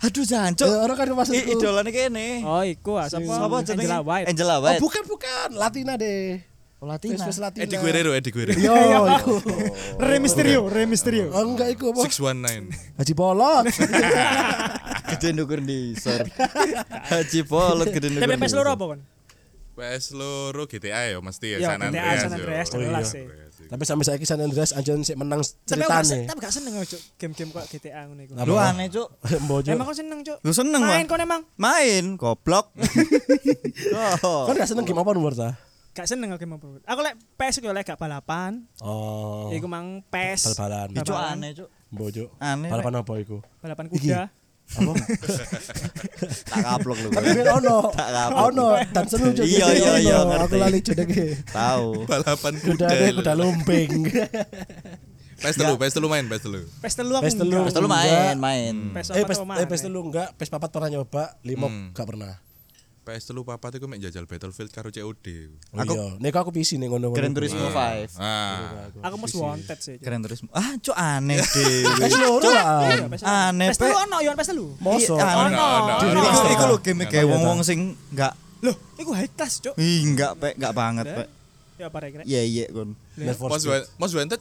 Aduh 0.00 0.24
Eh, 0.24 0.28
jancuk. 0.32 0.64
orang 0.64 0.96
kan 0.96 1.12
maksudku. 1.12 1.52
Idolane 1.60 1.90
kene. 1.92 2.40
Oh, 2.40 2.64
iku 2.64 2.96
ah 2.96 3.12
sapa? 3.12 3.28
Sapa 3.28 3.56
jenenge? 3.60 3.84
Angela 3.84 4.00
White. 4.00 4.26
Angela 4.32 4.54
Oh, 4.56 4.64
White. 4.64 4.80
bukan 4.80 5.02
bukan. 5.04 5.48
Latina 5.60 5.92
deh. 6.00 6.40
Oh, 6.80 6.88
Latina. 6.88 7.20
Face 7.20 7.36
Latina. 7.36 7.68
Eddie 7.68 7.76
Guerrero, 7.76 8.10
Eddie 8.16 8.32
Guerrero. 8.32 8.56
Yo, 8.56 8.72
iku. 9.20 9.36
Re 10.00 10.16
Mysterio, 10.16 10.64
Re 10.64 10.88
Mysterio. 10.88 11.28
Oh, 11.28 11.44
enggak 11.44 11.76
iku 11.76 11.92
apa? 11.92 12.08
619. 12.08 12.72
Haji 12.96 13.12
Polot. 13.12 13.64
Gede 15.12 15.28
ndukur 15.36 15.60
ndisor. 15.60 16.24
Haji 17.12 17.40
Polot 17.44 17.92
gede 17.92 18.08
ndukur. 18.08 18.24
Tapi 18.24 18.40
PS 18.40 18.54
loro 18.56 18.70
apa 18.72 18.84
kon? 18.96 19.00
PS 19.76 20.04
loro 20.12 20.62
GTA 20.64 21.12
ya 21.12 21.18
mesti 21.20 21.46
ya 21.52 21.58
San 21.66 21.80
GTA, 21.80 21.88
Andreas. 21.88 22.16
San. 22.20 22.32
Andreas, 22.32 22.66
Oh, 22.72 22.80
jelas 22.80 23.06
iya. 23.06 23.12
sih. 23.12 23.24
Tapi 23.68 23.82
sampai 23.84 24.04
saiki 24.04 24.24
San 24.24 24.40
Andreas 24.40 24.70
anjen 24.72 25.04
sik 25.04 25.16
menang 25.16 25.44
aku 25.44 25.52
ceritane. 25.62 26.24
tapi 26.26 26.38
gak 26.40 26.52
seneng 26.52 26.72
aku, 26.74 26.96
Cuk. 26.96 27.02
Game-game 27.16 27.50
kok 27.50 27.64
GTA 27.68 28.08
ngono 28.08 28.20
iku. 28.24 28.32
Lu 28.40 28.56
aneh, 28.56 28.88
Cuk. 28.88 29.08
Emang 29.68 29.84
kok 29.84 29.96
seneng, 29.96 30.18
Cuk? 30.24 30.38
Lu 30.40 30.52
seneng, 30.52 30.80
Main 30.80 31.04
kon 31.04 31.20
emang. 31.20 31.44
Main, 31.60 32.16
goblok. 32.16 32.72
Oh. 34.24 34.44
Kan 34.44 34.60
gak 34.60 34.68
seneng 34.68 34.84
game 34.84 35.00
apa 35.00 35.10
nomor 35.12 35.32
ta? 35.32 35.56
Gak 36.00 36.08
seneng 36.08 36.32
aku 36.32 36.40
game 36.40 36.56
apa. 36.56 36.66
Aku 36.88 37.00
lek 37.04 37.14
PS 37.36 37.60
iku 37.60 37.76
lek 37.76 37.84
gak 37.84 38.00
balapan. 38.00 38.64
Oh. 38.80 39.52
Iku 39.52 39.68
mang 39.68 40.00
PES. 40.08 40.56
Bal-balan. 40.56 40.88
Cuk 40.96 41.12
aneh, 41.12 41.50
Cuk. 41.52 41.68
Mbojo. 41.92 42.24
Aneh, 42.40 42.72
Balapan 42.72 43.04
apa 43.04 43.12
iku? 43.20 43.44
Balapan 43.60 43.86
kuda. 43.92 44.32
Apa? 44.70 44.92
Tak 46.50 46.58
kaplok 46.62 46.98
lu. 47.04 47.08
Tapi 47.10 47.28
ben 47.36 47.46
ono. 47.52 47.90
Tak 48.00 48.08
kapok. 48.08 48.38
Ono 48.48 48.66
dan 48.80 49.04
seru 49.10 49.28
juga. 49.34 49.44
Iya, 49.44 49.68
iya, 49.76 49.92
iya. 50.00 50.18
Aku 50.40 50.56
lali 50.56 50.80
jenenge. 50.80 51.36
Tahu. 51.52 52.08
Balapan 52.08 52.52
Kuda 52.56 52.86
kuda. 52.88 53.08
kuda 53.20 53.32
lumping. 53.36 53.90
PS 55.40 55.56
telu, 55.56 55.72
PS 55.80 55.92
telu 55.96 56.08
main, 56.12 56.24
PS 56.28 56.42
telu. 56.44 56.60
PES 56.84 56.94
telu 57.00 57.12
aku 57.16 57.24
PES 57.24 57.34
telu. 57.40 57.56
enggak. 57.56 57.72
Pas 57.72 57.80
lu 57.80 57.88
main, 57.88 58.36
main. 58.36 58.74
PES 58.92 59.08
Eh, 59.16 59.24
pes 59.24 59.38
eh, 59.40 59.66
pes 59.66 59.80
telu 59.80 60.00
enggak, 60.04 60.28
pes 60.36 60.48
papat 60.52 60.68
pernah 60.68 60.92
nyoba, 60.92 61.40
lima 61.40 61.64
gak 61.96 62.04
pernah. 62.04 62.36
PS 63.10 63.24
telu 63.26 63.42
papat 63.42 63.74
iku 63.74 63.90
mek 63.90 63.98
jajal 63.98 64.24
Battlefield 64.24 64.70
karo 64.70 64.88
COD. 64.88 65.26
Oh 65.74 65.82
iya, 65.82 66.14
nek 66.16 66.30
aku 66.32 66.54
PC 66.54 66.78
ning 66.78 66.94
ngono. 66.94 67.10
Gran 67.10 67.34
Turismo 67.34 67.66
5. 67.66 68.14
Ah. 68.16 68.86
Aku 69.02 69.18
most 69.18 69.34
wanted 69.34 69.78
sih. 69.82 69.98
Gran 69.98 70.22
Turismo. 70.22 70.46
Ah, 70.54 70.78
Cuk 70.78 70.94
aneh 70.94 71.42
deh. 71.42 71.82
Pes 71.98 72.14
loro 72.14 72.46
lah. 72.46 72.86
Aneh, 73.50 73.66
PES 73.68 73.76
telu 73.76 73.90
Pe. 73.90 73.98
ono 73.98 74.16
yo 74.22 74.30
PES 74.32 74.48
telu. 74.48 74.66
Mosok. 74.78 75.18
Iya, 75.18 75.26
aneh. 75.26 75.58
Ono, 75.58 75.66
Iku- 76.46 76.66
lho 76.70 76.76
game 76.78 77.04
kayak 77.04 77.26
wong-wong 77.26 77.66
sing 77.66 77.98
enggak 78.14 78.32
Loh, 78.60 78.76
iku 78.94 79.16
high 79.16 79.32
class, 79.32 79.58
Cuk. 79.58 79.72
Ih, 79.80 80.04
enggak, 80.04 80.36
Pe, 80.36 80.52
enggak 80.52 80.76
banget, 80.76 81.06
Pe. 81.08 81.24
Ya 81.80 81.88
apa 81.88 81.96
rek? 81.98 82.28
Iya, 82.28 82.44
iya, 82.44 82.64
kon. 82.68 82.92
Most 83.96 84.12
Wanted 84.12 84.40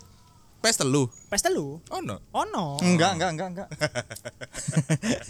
PS 0.59 0.83
telu. 0.83 1.07
PES 1.31 1.41
telu. 1.47 1.79
Ono. 1.87 2.15
Ono. 2.35 2.65
Enggak, 2.83 3.15
enggak, 3.15 3.29
enggak, 3.31 3.47
enggak. 3.47 3.67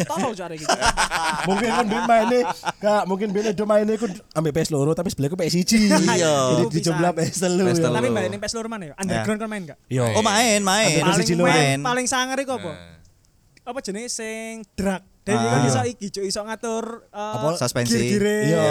Tolong 0.09 0.33
cari 0.33 0.55
gitu. 0.57 0.73
Mungkin 1.49 1.69
kan 1.69 1.85
ben 1.85 2.03
maine, 2.03 2.39
gak 2.81 3.01
mungkin 3.05 3.27
ben 3.29 3.53
do 3.53 3.65
maine 3.69 3.93
ku 3.93 4.09
ambek 4.33 4.51
PS 4.57 4.73
loro 4.73 4.97
tapi 4.97 5.13
sebelahku 5.13 5.37
PS 5.37 5.53
1. 5.53 5.69
Iya. 6.17 6.33
Jadi 6.57 6.65
dijumlah 6.81 7.11
PS 7.13 7.37
telu 7.45 7.61
PS 7.69 7.77
telu. 7.77 7.93
Tapi 7.93 8.09
balik 8.09 8.29
ning 8.33 8.41
PES 8.41 8.53
loro 8.57 8.67
mana 8.67 8.83
ya? 8.89 8.93
Underground 8.97 9.39
kan 9.39 9.47
main 9.47 9.63
gak? 9.69 9.77
Yo. 9.85 10.05
Oh, 10.17 10.25
main, 10.25 10.65
main. 10.65 11.05
Paling 11.05 11.21
siji 11.21 11.33
loro. 11.37 11.45
main, 11.45 11.77
main. 11.77 11.85
paling 11.85 12.07
sangar 12.09 12.37
iku 12.41 12.57
apa? 12.57 12.71
Apa 13.69 13.79
jenenge 13.85 14.09
sing 14.09 14.65
drag. 14.73 15.05
Dadi 15.21 15.45
Ah. 15.45 15.61
kan 15.61 15.61
iso 15.69 15.81
iki 15.85 16.09
Cuk, 16.09 16.25
iso 16.25 16.41
ngatur 16.41 17.05
eh, 17.13 17.33
Apa? 17.37 17.53
Suspensi. 17.53 18.17
Iya. 18.17 18.65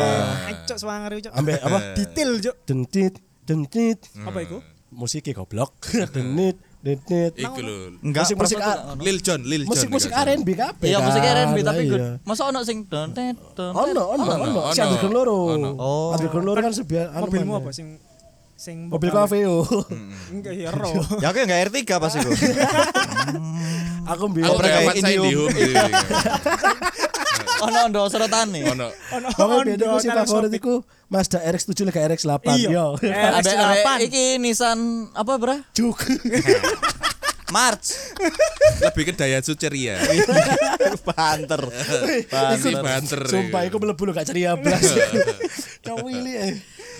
Cuk 0.66 0.74
sangar 0.74 1.14
iku, 1.14 1.30
Cuk. 1.30 1.32
Ambek 1.38 1.58
apa? 1.62 1.78
Detail, 1.94 2.30
Cuk. 2.42 2.56
Dentit, 2.66 3.14
dentit. 3.46 4.02
Apa 4.26 4.42
iku? 4.42 4.58
Musiknya 4.88 5.36
goblok. 5.36 5.76
Dentit, 6.14 6.56
dentit. 6.80 7.32
Iku 7.36 7.60
lho. 7.60 8.00
Enggak, 8.00 8.32
enggak 8.32 8.96
ono. 8.96 9.02
Lil 9.04 9.18
Jon, 9.20 9.40
Lil 9.44 9.62
Jon. 9.68 9.70
Musik-musik 9.76 10.10
iku. 10.10 10.24
R&B 10.24 10.48
kabeh. 10.56 10.86
Iya, 10.88 10.98
musik 11.04 11.20
kan? 11.20 11.34
R&B 11.44 11.58
tapi 11.60 11.82
Iya. 11.84 11.90
good. 11.92 12.02
Masa 12.24 12.42
ono 12.48 12.58
sing 12.64 12.78
don 12.88 13.12
don. 13.12 13.72
Ono, 13.76 14.02
ono, 14.16 14.22
ono. 14.24 14.60
Si. 14.72 14.80
Underground 14.80 15.14
loro. 15.14 15.36
Ono. 15.60 15.70
Oh. 15.76 16.16
Underground 16.16 16.46
loro 16.48 16.58
kan 16.64 16.72
sebiar 16.72 17.12
anu 17.12 17.28
Mobilmu 17.28 17.52
apa 17.60 17.70
sing 17.76 18.00
sing 18.58 18.90
Mobil 18.90 19.14
Caveo. 19.14 19.62
Enggak 20.34 20.54
ya 20.58 20.74
ro. 20.74 20.90
Ya 21.22 21.30
aku 21.30 21.38
enggak 21.46 21.70
R3 21.70 21.78
pas 21.86 22.12
iku. 22.18 22.30
Aku 24.08 24.24
Aku 24.32 24.56
kayak 24.58 24.88
Avanza 24.88 25.08
Indium. 25.12 25.46
Indihome. 25.52 26.00
Ono 27.60 27.78
ndo 27.92 28.02
serotane. 28.10 28.64
Ono. 28.66 28.88
Ono 28.88 29.26
aku 29.30 30.00
sing 30.02 30.10
favorit 30.10 30.52
iku 30.56 30.80
Mazda 31.12 31.38
RX-7 31.44 31.86
lek 31.86 31.98
RX-8. 32.16 32.46
Iya. 32.56 32.68
Yo. 32.72 32.86
Eh, 33.04 33.12
Ada 33.38 33.52
RX-8. 33.52 33.86
ada 33.86 34.04
iki 34.08 34.24
Nissan 34.40 35.12
apa, 35.12 35.32
Bra? 35.36 35.60
Juk. 35.76 36.00
March. 37.52 37.96
Lebih 38.80 39.02
ke 39.08 39.12
Daihatsu 39.12 39.56
ceria. 39.60 40.00
Banter. 41.04 41.62
Banter. 42.32 42.80
banter. 42.80 43.20
Sumpah 43.28 43.62
iku 43.68 43.76
mlebu 43.76 44.02
lho 44.08 44.12
gak 44.16 44.28
ceria 44.28 44.56
blas. 44.56 44.84
Cowili 45.84 46.32
eh. 46.32 46.52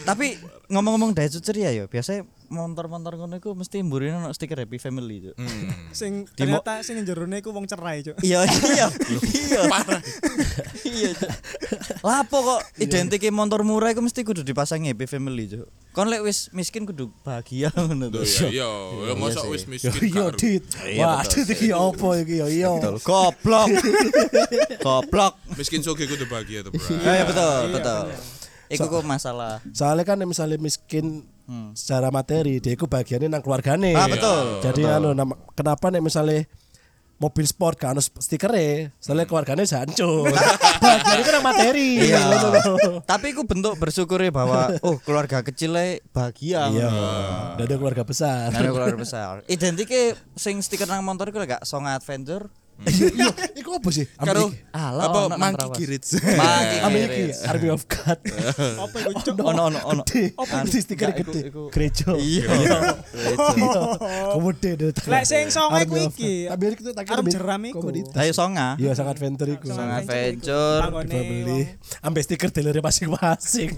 Tapi 0.05 0.58
ngomong-ngomong 0.69 1.17
Daihatsu 1.17 1.41
ceria 1.41 1.73
ya, 1.73 1.89
biasanya 1.89 2.29
motor-motor 2.53 3.17
ngono 3.17 3.41
iku 3.41 3.53
mesti 3.57 3.81
mburine 3.81 4.21
ono 4.21 4.29
stiker 4.33 4.61
happy 4.61 4.77
family, 4.77 5.29
Cuk. 5.29 5.35
Hmm. 5.41 5.69
Sing 6.01 6.29
ternyata 6.37 6.85
sing 6.85 7.01
jerone 7.05 7.41
iku 7.41 7.53
wong 7.57 7.65
cerai, 7.65 8.05
Cuk. 8.05 8.21
Iya, 8.21 8.45
iya. 8.77 8.87
Iya. 9.25 9.61
Iya. 10.85 11.11
Cuk. 11.17 11.31
Lapo 12.05 12.37
kok 12.45 12.61
identike 12.81 13.33
motor 13.33 13.65
murah 13.65 13.93
iku 13.97 14.05
mesti 14.05 14.21
kudu 14.25 14.45
dipasang 14.45 14.85
happy 14.85 15.09
family, 15.09 15.49
Cuk. 15.49 15.69
Kon 15.97 16.13
lek 16.13 16.21
wis 16.21 16.53
miskin 16.53 16.85
kudu 16.85 17.09
bahagia 17.25 17.73
ngono 17.89 18.13
to. 18.13 18.21
Iya, 18.25 18.49
iya. 18.53 18.69
Ya 19.09 19.15
mosok 19.17 19.49
wis 19.49 19.65
miskin 19.65 19.93
karo. 20.13 20.37
dit. 20.37 20.65
Iya, 20.85 21.01
Wah, 21.01 21.25
dit 21.25 21.49
iki 21.49 21.73
opo 21.73 22.13
iki 22.13 22.45
yo 22.45 22.49
iya. 22.49 22.69
Goblok. 23.01 23.73
Goblok. 24.85 25.33
Miskin 25.57 25.81
soge 25.81 26.05
kudu 26.05 26.29
bahagia 26.29 26.61
tuh, 26.61 26.77
Bro. 26.77 26.93
Ya, 27.01 27.13
ya 27.21 27.25
betul, 27.25 27.61
betul. 27.73 28.05
Iku 28.69 28.85
kok 28.87 29.05
masalah. 29.05 29.61
Soalnya 29.71 30.05
kan 30.05 30.21
misalnya 30.23 30.57
miskin 30.57 31.25
secara 31.73 32.13
materi, 32.13 32.61
dia 32.61 32.77
iku 32.77 32.85
bagiannya 32.85 33.29
nang 33.29 33.41
keluargane. 33.41 33.97
Ah, 33.97 34.05
betul. 34.05 34.61
Jadi 34.61 34.85
anu 34.85 35.17
nama- 35.17 35.39
kenapa 35.53 35.89
nih 35.89 36.05
misalnya 36.05 36.45
mobil 37.19 37.43
sport 37.43 37.81
kan 37.81 37.97
stikernya, 37.99 38.95
soalnya 39.01 39.27
keluarganya 39.27 39.65
jancuk. 39.65 40.29
Bagiannya 40.85 41.25
kan 41.25 41.33
nang 41.35 41.47
materi. 41.49 41.89
Iya. 42.05 42.21
Lho. 42.31 43.01
Tapi 43.03 43.33
iku 43.33 43.43
bentuk 43.43 43.75
bersyukurnya 43.75 44.31
bahwa 44.31 44.71
oh 44.87 45.01
keluarga 45.01 45.41
kecilnya 45.41 45.99
bahagia. 46.13 46.69
Iya. 46.69 46.91
Dan 47.57 47.65
ada 47.65 47.75
keluarga 47.75 48.05
besar. 48.05 48.53
Nah, 48.53 48.61
keluarga 48.61 49.01
besar. 49.09 49.41
Identike 49.49 50.15
sing 50.37 50.61
stiker 50.61 50.87
nang 50.87 51.03
motor 51.03 51.27
iku 51.27 51.41
gak 51.43 51.65
song 51.65 51.89
adventure. 51.89 52.53
Iya, 52.79 53.07
iya. 53.11 53.27
Iku 53.59 53.75
apa 53.75 53.91
sih? 53.91 54.07
Karo 54.15 54.55
Alah, 54.71 55.11
apa 55.11 55.21
Monkey. 55.35 55.67
Kirits. 55.75 56.15
Mangki 56.15 56.77
Ambil 56.79 57.01
iki 57.03 57.11
Kiris. 57.11 57.39
Army 57.43 57.69
of 57.75 57.83
God. 57.85 58.19
Apa 58.87 58.97
iku, 59.03 59.11
Cuk? 59.19 59.35
Ono 59.43 59.63
ono 59.67 59.79
ono. 59.83 60.03
Anu, 60.07 60.63
Itu 60.63 60.79
stiker 60.79 61.11
gede. 61.11 61.51
Gereja. 61.75 62.15
Iya. 62.15 62.47
Iya. 62.47 62.79
Kemudian 64.31 64.75
dari 64.79 64.93
tengah. 64.95 65.11
Lek 65.11 65.25
sing 65.27 65.47
Army 65.51 66.07
of 66.07 66.15
iki. 66.15 66.47
Tapi 66.47 66.63
itu 66.71 66.91
tak 66.95 67.05
kira 67.05 67.23
jeram 67.27 67.61
iku. 67.67 67.87
Ayo 68.15 68.33
songa. 68.33 68.79
Iya 68.79 68.95
sangat 68.95 69.19
adventure 69.19 69.51
iku. 69.51 69.67
Song 69.69 69.91
adventure. 69.91 70.83
Wong- 70.87 71.67
Ambil 71.99 72.23
stiker 72.23 72.49
dealernya 72.55 72.81
masing-masing. 72.81 73.75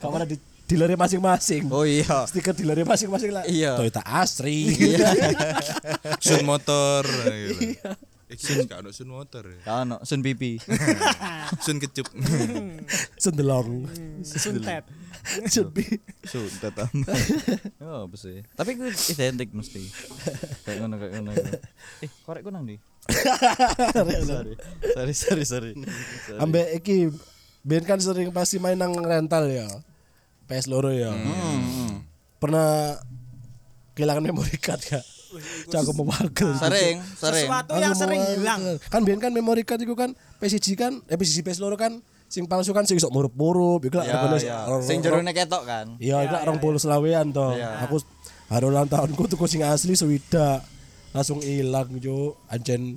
Kamar 0.00 0.24
di 0.24 0.40
dealernya 0.66 0.98
masing-masing. 0.98 1.70
Oh 1.70 1.86
iya. 1.86 2.26
Stiker 2.26 2.52
dealernya 2.52 2.86
masing-masing 2.86 3.30
lah. 3.30 3.42
Iya. 3.46 3.78
Toyota 3.78 4.02
Asri. 4.02 4.74
Sun 6.24 6.42
motor. 6.42 7.06
gitu. 7.06 7.90
Iki 8.26 8.66
gak 8.66 8.82
ono 8.82 8.90
sun 8.90 9.06
motor. 9.06 9.46
ya. 9.46 9.58
Gak 9.62 9.76
ono 9.86 9.96
Sun 10.02 10.20
pipi. 10.26 10.58
Sun 11.64 11.78
kecup. 11.78 12.10
Sendelong. 13.22 13.86
Suntet. 14.26 14.82
Sepi. 15.46 15.84
Sun 16.26 16.50
tetap. 16.58 16.90
Oh, 17.86 18.10
apa 18.10 18.18
sih? 18.18 18.42
Tapi 18.58 18.74
itu 18.74 18.82
identik 19.14 19.54
mesti. 19.54 19.78
Kayak 20.66 20.76
ngono 20.82 20.94
kayak 20.98 21.12
ngono. 21.22 21.30
Eh, 22.02 22.10
korek 22.26 22.42
ku 22.42 22.50
nang 22.50 22.66
ndi? 22.66 22.82
sorry. 24.26 24.58
Sorry, 24.90 25.14
sorry, 25.14 25.44
sorry. 25.46 25.72
Sorry. 26.26 26.38
Ambek 26.42 26.82
iki 26.82 27.14
Ben 27.62 27.82
kan 27.86 28.02
sering 28.02 28.34
pasti 28.34 28.58
main 28.58 28.74
nang 28.74 28.90
rental 28.94 29.46
ya. 29.46 29.70
PS 30.46 30.66
loro 30.66 30.90
ya. 30.90 31.10
Hmm. 31.10 32.02
Pernah 32.38 32.98
kehilangan 33.92 34.22
memory 34.22 34.58
card 34.58 34.80
gak? 34.82 35.04
Cak 35.68 35.84
aku 35.84 35.92
mewakil. 35.92 36.54
Sering, 36.56 36.96
sering. 37.18 37.44
Sesuatu 37.44 37.70
Aku 37.74 37.82
yang 37.82 37.92
sering 37.92 38.22
hilang. 38.24 38.60
Kan 38.88 39.04
biyen 39.04 39.20
kan 39.20 39.30
memory 39.30 39.66
card 39.66 39.82
iku 39.82 39.92
kan 39.92 40.14
PCG 40.38 40.66
kan, 40.74 40.92
eh 41.06 41.16
PCG 41.16 41.44
PS 41.44 41.60
loro 41.60 41.76
kan 41.76 41.98
sing 42.26 42.46
palsu 42.46 42.74
kan 42.74 42.82
sing 42.82 42.98
sok 42.98 43.14
murup-murup 43.14 43.84
iku 43.84 44.00
lah 44.00 44.06
Ya, 44.06 44.18
ya. 44.40 44.58
Sing 44.80 44.98
jerone 44.98 45.30
ketok 45.30 45.62
kan. 45.62 45.86
Iya, 45.98 46.24
itu 46.24 46.34
orang 46.34 46.58
puluh 46.58 46.80
selawean 46.80 47.30
toh. 47.30 47.52
Aku 47.84 48.00
hari 48.46 48.64
ulang 48.64 48.86
tahunku 48.86 49.26
tuh 49.26 49.38
sing 49.44 49.60
asli 49.60 49.92
sewida 49.92 50.62
langsung 51.12 51.42
hilang 51.42 51.90
jo. 52.00 52.38
Anjen 52.48 52.96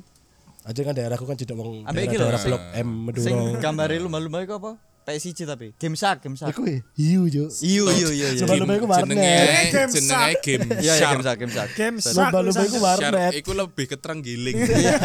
anjen 0.63 0.83
kan 0.85 0.93
daerahku 0.95 1.25
kan 1.25 1.35
tidak 1.35 1.57
wong 1.57 1.83
Ambek 1.87 2.07
iki 2.07 2.15
daerah, 2.15 2.39
blok 2.39 2.61
M 2.77 2.89
Sing 3.17 3.35
Madura. 3.35 3.59
gambare 3.59 3.95
lumba-lumba 3.99 4.39
iku 4.45 4.53
apa? 4.61 4.71
PSG 5.09 5.49
tapi. 5.49 5.73
Game 5.81 5.97
Shark, 5.97 6.21
Game 6.21 6.37
Shark. 6.37 6.53
Iku 6.53 6.69
ya, 6.69 6.85
hiu 6.93 7.25
jo. 7.25 7.49
Iyo 7.65 7.89
iyo 7.89 8.09
iyo. 8.13 8.45
Coba 8.45 8.53
lumba 8.61 8.77
iku 8.77 8.85
warnet. 8.85 9.17
jenenge 9.17 9.73
Game 9.73 9.89
jenenge 9.89 10.35
game 10.45 10.63
Iya 10.77 10.81
iya 10.85 10.93
shark 11.01 11.09
Game 11.09 11.23
Shark, 11.25 11.37
Game 11.41 11.49
Shark. 11.51 11.69
Game 11.73 11.97
shark. 11.97 12.13
Lumba-lumba 12.13 12.61
iku 12.61 12.77
Shark 12.77 12.85
warnet. 13.01 13.31
iku 13.33 13.51
lebih 13.57 13.85
ke 13.89 13.97
terenggiling 13.97 14.55
Iya 14.85 15.01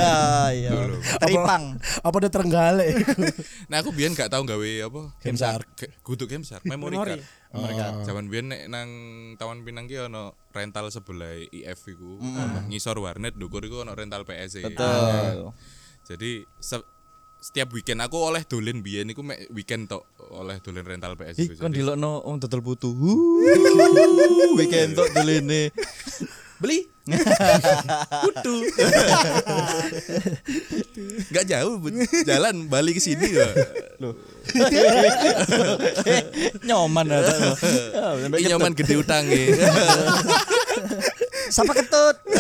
iya. 0.53 0.71
Tripang. 1.17 1.81
Apa 2.05 2.17
ada 2.21 2.29
terenggalek 2.29 2.87
iku? 3.01 3.25
nah 3.73 3.81
aku 3.81 3.91
biyen 3.97 4.13
gak 4.13 4.29
tau 4.29 4.45
gawe 4.45 4.71
apa 4.85 5.01
Game 5.25 5.41
Shark. 5.41 5.65
Kudu 6.05 6.29
game 6.29 6.45
shark 6.45 6.69
memory 6.69 7.01
Memori. 7.01 7.17
card 7.17 8.05
Zaman 8.05 8.29
biyen 8.29 8.53
nek 8.53 8.63
nang 8.69 8.89
Taman 9.41 9.65
Pinang 9.65 9.89
ki 9.89 10.05
ono 10.05 10.37
rental 10.53 10.91
sebelah 10.91 11.39
IF 11.49 11.81
iku, 11.87 12.19
ngisor 12.69 12.99
warnet 12.99 13.39
ndukur 13.39 13.63
iku 13.63 13.87
ono 13.87 13.95
rental 13.95 14.27
PS. 14.27 14.69
Betul. 14.69 15.55
Jadi 16.05 16.45
se- 16.61 16.85
setiap 17.45 17.77
weekend 17.77 18.01
aku 18.01 18.17
oleh 18.17 18.41
dolen 18.49 18.81
biyen 18.81 19.13
iku 19.13 19.21
mek 19.21 19.53
weekend 19.53 19.93
tok 19.93 20.09
oleh 20.33 20.65
dolen 20.65 20.81
rental 20.81 21.13
PS 21.13 21.45
Ih, 21.45 21.49
kon 21.61 21.77
dilokno 21.77 22.25
wong 22.25 22.41
dodol 22.41 22.65
putu. 22.65 22.89
Weekend 24.57 24.97
tok 24.97 25.13
dolene. 25.13 25.69
beli 26.65 26.81
putu 28.25 28.55
nggak 31.29 31.45
jauh 31.45 31.77
jalan 32.25 32.73
balik 32.73 32.97
ke 32.97 33.03
sini 33.05 33.37
kok 33.37 33.53
Loh. 34.01 34.17
Nyoman 36.67 37.13
ada 37.13 37.53
nyaman 38.33 38.73
gede 38.73 38.97
utang 38.97 39.29
ya 39.29 39.53
Sapa 41.55 41.71
ketut? 41.71 42.17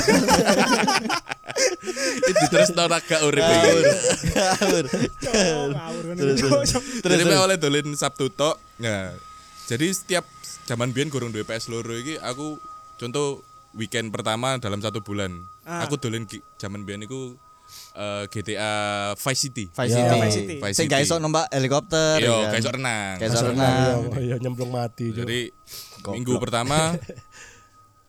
itu 2.24 2.44
terus 2.50 2.74
tau 2.74 2.90
gak 2.90 3.20
urip 3.22 3.38
iki. 3.40 3.70
Ngawur. 4.34 4.84
Jadi 6.98 7.22
mek 7.22 7.38
oleh 7.38 7.56
dolen 7.56 7.94
Sabtu 7.94 8.26
tok. 8.28 8.58
Nah, 8.76 9.14
jadi 9.64 9.86
setiap 9.88 10.26
zaman 10.66 10.90
biyen 10.90 11.08
gorong 11.08 11.30
duwe 11.30 11.46
PS 11.46 11.70
loro 11.70 11.94
iki 11.94 12.18
aku 12.18 12.58
contoh 12.96 13.38
weekend 13.72 14.10
pertama 14.10 14.58
dalam 14.58 14.82
satu 14.82 14.98
bulan. 14.98 15.30
Ah. 15.62 15.86
Aku 15.86 15.94
dolen 15.94 16.26
gi- 16.26 16.42
zaman 16.56 16.82
biyen 16.82 17.06
iku 17.06 17.38
eh, 17.94 18.24
GTA 18.26 18.72
Vice 19.14 19.40
City. 19.40 19.64
Vice 19.68 19.90
Ya, 19.90 19.96
City. 20.00 20.18
Vice 20.18 20.34
City. 20.34 20.56
Vice 20.58 20.74
Sing 20.74 20.86
gak 20.86 21.02
iso 21.02 21.16
numpak 21.16 21.46
helikopter. 21.50 22.18
Yo, 22.18 22.34
ya 22.34 22.34
kan? 22.34 22.50
kayak 22.50 22.62
iso 22.62 22.70
renang. 22.72 23.14
Kayak 23.16 23.30
iso 23.30 23.38
Iya, 23.38 23.48
renang. 23.48 23.98
iya 24.18 24.36
nyemplung 24.38 24.72
mati. 24.72 25.06
Jadi 25.08 25.54
minggu 26.04 26.34
pertama 26.36 26.92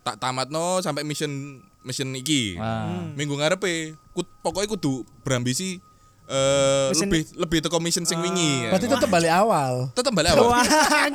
tak 0.06 0.22
tamatno 0.22 0.80
sampai 0.80 1.02
mission 1.02 1.34
mission 1.82 2.14
iki. 2.14 2.56
Ah. 2.56 3.10
Minggu 3.12 3.34
ngarepe 3.34 3.98
ku, 4.14 4.22
pokoknya 4.40 4.70
kudu 4.70 4.94
berambisi 5.20 5.82
eh 6.26 6.90
Mission- 6.90 7.06
lebih 7.06 7.22
lebih 7.36 7.60
teko 7.60 7.78
mission 7.78 8.02
sing 8.02 8.18
wingi. 8.18 8.70
Berarti 8.70 8.86
tetap 8.88 9.10
balik 9.10 9.30
awal. 9.32 9.90
tetep 9.92 10.10
balik 10.10 10.34
awal. 10.34 10.54
Wah, 10.54 10.66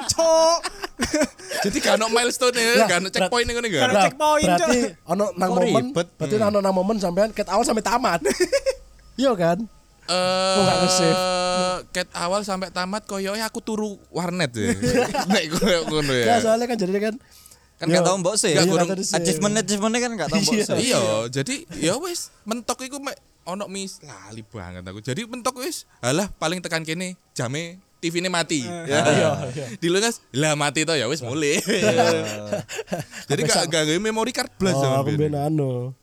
cok. 0.04 0.58
Jadi 1.66 1.76
gak 1.78 1.98
ono 1.98 2.06
milestone 2.08 2.54
ya, 2.54 2.86
gak 2.86 2.98
ono 3.00 3.08
checkpoint 3.08 3.46
ngene 3.46 3.68
gak. 3.68 3.80
Karena 3.80 3.94
Lah, 3.94 4.04
checkpoint, 4.06 4.46
berarti 4.48 4.78
ono 5.04 5.24
nang 5.34 5.48
Kok 5.48 5.56
momen, 5.56 5.84
ribet? 5.86 6.06
berarti 6.14 6.34
ono 6.40 6.58
nang 6.60 6.72
momen 6.72 6.96
sampean 6.96 7.30
ket 7.30 7.46
awal 7.46 7.62
sampai 7.62 7.82
tamat. 7.82 8.20
Iya 9.20 9.36
kan? 9.36 9.58
Eh, 10.06 10.56
gak 10.58 10.76
nge-save? 10.80 11.18
cat 11.90 12.08
awal 12.14 12.40
sampai 12.40 12.70
tamat 12.70 13.04
koyoke 13.04 13.36
aku 13.38 13.60
turu 13.60 13.90
warnet 14.08 14.48
ya. 14.50 14.72
Nek 15.30 15.44
koyo 15.52 15.78
ngono 15.86 16.12
Ya 16.12 16.38
ya. 16.38 16.40
soalnya 16.40 16.64
kan 16.64 16.76
jadi 16.76 16.98
kan 17.00 17.14
Kan 17.80 17.88
Yo. 17.88 17.96
gak 17.96 18.12
tau 18.12 18.16
mbok 18.20 18.36
sih. 18.36 18.52
Iya. 18.52 18.68
Achievement 19.16 19.56
achievementnya 19.56 20.00
kan 20.04 20.12
gak 20.20 20.28
tau 20.28 20.36
mbok 20.36 20.52
Iya. 20.52 20.64
sih. 20.68 20.76
Iya, 20.92 21.00
jadi 21.32 21.54
ya 21.80 21.94
wis 21.96 22.28
mentok 22.44 22.84
iku 22.84 23.00
mek 23.00 23.16
ono 23.48 23.64
mis 23.72 24.04
lali 24.04 24.44
banget 24.44 24.84
aku. 24.84 25.00
Jadi 25.00 25.24
mentok 25.24 25.64
wis, 25.64 25.88
alah 26.04 26.28
paling 26.36 26.60
tekan 26.60 26.84
kene 26.84 27.16
jame 27.32 27.80
TV 28.00 28.20
ini 28.20 28.28
mati. 28.28 28.60
Ya. 28.60 28.84
Iya, 28.84 29.00
iya. 29.48 29.64
Dilungas, 29.80 30.20
lah 30.36 30.52
mati 30.60 30.84
to 30.84 30.92
ya 30.92 31.08
wis 31.08 31.24
mulai. 31.24 31.56
Jadi 33.32 33.40
gak 33.48 33.64
gak 33.72 33.82
gawe 33.88 33.96
memory 33.96 34.32
card 34.36 34.52
blas 34.60 34.76
oh, 34.76 35.00
aku 35.00 35.16
ben 35.16 35.32
anu. 35.32 35.96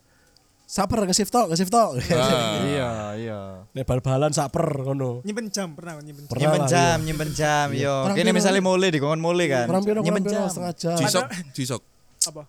Saper 0.67 1.07
nge-shift 1.07 1.31
tok, 1.31 1.47
nge-shift 1.47 1.71
tok. 1.71 1.95
Ah. 2.11 2.59
Iya, 2.67 2.91
iya. 3.15 3.39
Nek 3.71 3.87
bal-balan 3.87 4.35
saper 4.35 4.67
ngono. 4.83 5.23
Nyimpen 5.23 5.47
jam 5.47 5.71
pernah 5.71 5.95
nyimpen 5.97 6.27
jam. 6.27 6.29
Pernah 6.29 6.43
Nyimpen 6.43 6.63
jam, 6.67 6.97
nyimpen 7.01 7.29
jam, 7.31 7.67
yo. 7.71 7.95
Orang 8.03 8.15
Kene 8.19 8.27
piro- 8.27 8.35
misalnya 8.35 8.61
mulai 8.61 8.89
di 8.91 8.99
kongon 8.99 9.21
mulai 9.23 9.47
kan. 9.47 9.65
Nyimpen 9.71 10.27
jam. 10.27 10.51
setengah 10.51 10.73
jam. 10.75 10.97
Jisok, 10.99 11.25
jisok. 11.55 11.81
Apa? 12.27 12.43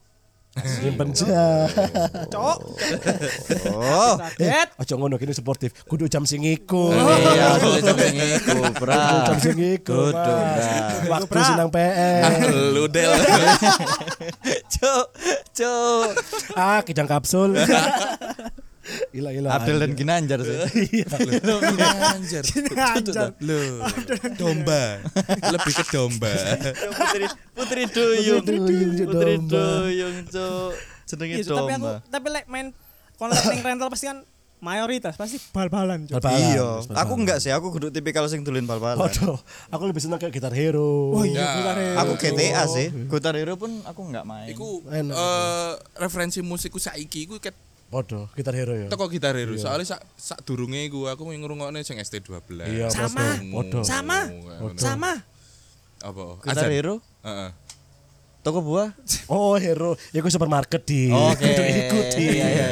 Nyimpen 0.82 1.08
jam. 1.14 1.28
Cok. 2.28 2.58
Oh. 3.74 4.14
Kaget. 4.18 4.68
Aja 4.78 4.94
ngono 4.94 5.16
kene 5.18 5.34
sportif. 5.34 5.72
Kudu 5.86 6.06
jam 6.06 6.24
sing 6.28 6.44
iku. 6.44 6.92
Iya, 6.92 7.58
sudah 7.58 7.80
jam 7.82 7.96
sing 7.98 8.16
iku, 8.16 8.56
bra. 8.78 8.96
Kudu 8.98 9.18
jam 9.26 9.38
sing 9.42 9.58
iku. 9.58 9.98
Kudu. 10.12 10.32
Waktu 11.08 11.40
sinang 11.42 11.70
PS. 11.72 12.32
Lu 12.74 12.84
del. 12.86 13.12
Cuk, 14.78 15.06
cuk. 15.56 16.08
Ah, 16.54 16.80
kijang 16.86 17.08
kapsul. 17.10 17.56
Gila 19.10 19.30
gila. 19.30 19.48
Abdel 19.52 19.76
dan 19.78 19.92
Ginanjar 19.92 20.38
sih. 20.40 20.56
Anjir. 22.14 22.42
Anjar. 22.74 23.30
Lu 23.38 23.84
domba. 24.34 25.02
Lebih 25.44 25.72
ke 25.74 25.84
domba. 25.88 26.32
Putri 26.98 27.24
Putri 27.52 27.82
Duyung. 27.86 28.40
Putri 28.40 28.56
Duyung, 28.58 28.92
Putri 29.04 29.32
domba. 29.38 29.64
Duyung, 29.84 30.16
cuk. 30.26 30.72
Jenenge 31.04 31.34
Iya, 31.34 31.44
tapi 31.46 31.72
aku 31.72 31.80
domba. 31.80 31.92
tapi 32.06 32.26
lek 32.28 32.46
main 32.46 32.66
kalau 33.16 33.32
lek 33.32 33.44
ning 33.48 33.62
rental 33.62 33.88
pasti 33.88 34.06
kan 34.06 34.20
mayoritas 34.58 35.14
pasti 35.14 35.38
bal-balan. 35.50 36.04
Bal-balan. 36.04 36.36
Iya, 36.36 36.68
aku 36.92 37.12
enggak 37.14 37.38
sih, 37.38 37.48
aku 37.48 37.70
kudu 37.70 37.88
tipikal 37.88 38.26
sing 38.26 38.42
dolen 38.42 38.64
bal-balan. 38.64 39.00
Waduh, 39.00 39.38
aku 39.68 39.82
lebih 39.84 40.02
seneng 40.02 40.18
kayak 40.18 40.34
gitar 40.34 40.50
hero. 40.50 41.14
Oh 41.14 41.22
iya, 41.22 41.38
Ya. 41.38 41.48
gitar 41.56 41.76
hero. 41.76 41.96
Aku 41.96 42.12
GTA 42.16 42.62
sih. 42.66 42.86
Guitar 43.06 43.34
Hero 43.34 43.54
pun 43.54 43.70
aku 43.82 44.00
enggak 44.02 44.24
main. 44.24 44.50
Iku 44.50 44.82
eh, 44.84 45.04
referensi 45.96 46.40
musikku 46.40 46.76
saiki 46.76 47.24
iku 47.24 47.38
ket 47.38 47.54
Waduh, 47.88 48.28
gitar 48.36 48.52
hero 48.52 48.76
ya. 48.76 48.92
teko 48.92 49.08
gitar 49.08 49.32
hero. 49.32 49.56
Soalnya 49.56 49.96
sak 49.96 50.04
sak 50.20 50.44
durunge 50.44 50.84
iku 50.84 51.08
aku 51.08 51.24
ngrungokne 51.32 51.80
sing 51.80 51.96
ST12. 51.96 52.68
Iya, 52.68 52.92
Sama. 52.92 53.40
Waduh. 53.48 53.80
Sama. 53.80 54.28
Sama. 54.28 54.76
Sama. 54.76 55.12
Apa? 56.04 56.36
Guitar 56.44 56.68
Azan? 56.68 56.76
Hero, 56.76 56.94
Heeh. 57.24 57.50
toko 58.44 58.60
buah. 58.60 58.92
Oh, 59.32 59.56
hero. 59.56 59.96
Iku 60.12 60.28
supermarket 60.28 60.84
di. 60.84 61.08
Oke. 61.08 61.48
Ikuti. 61.88 62.24
Iya, 62.28 62.46
iya, 62.46 62.48
iya. 62.52 62.66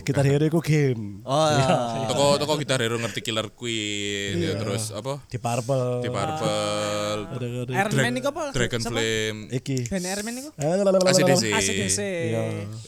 Gitar 0.00 0.24
hero 0.24 0.42
iku 0.42 0.58
game. 0.58 1.20
Oh, 1.22 1.46
iya. 1.46 2.08
Toko 2.08 2.24
toko 2.40 2.52
gitar 2.56 2.80
hero 2.80 2.96
ngerti 2.96 3.20
Killer 3.20 3.52
Queen 3.52 4.40
ya 4.40 4.56
terus 4.56 4.88
apa? 4.88 5.20
Di 5.28 5.36
Purple. 5.36 6.00
Di 6.00 6.08
Purple. 6.08 7.20
Iron 7.68 7.90
Dra- 7.92 8.02
Man 8.02 8.14
iku 8.16 8.28
apa? 8.32 8.44
Dragon? 8.50 8.80
Flame. 8.80 9.38
Iki. 9.52 9.76
Ben 9.92 10.02
Iron 10.02 10.24
Man 10.24 10.34
iku? 10.40 10.48
Eh. 10.56 11.12
ACDC. 11.12 11.44
ACDC. 11.52 11.98
Iya. 12.00 12.42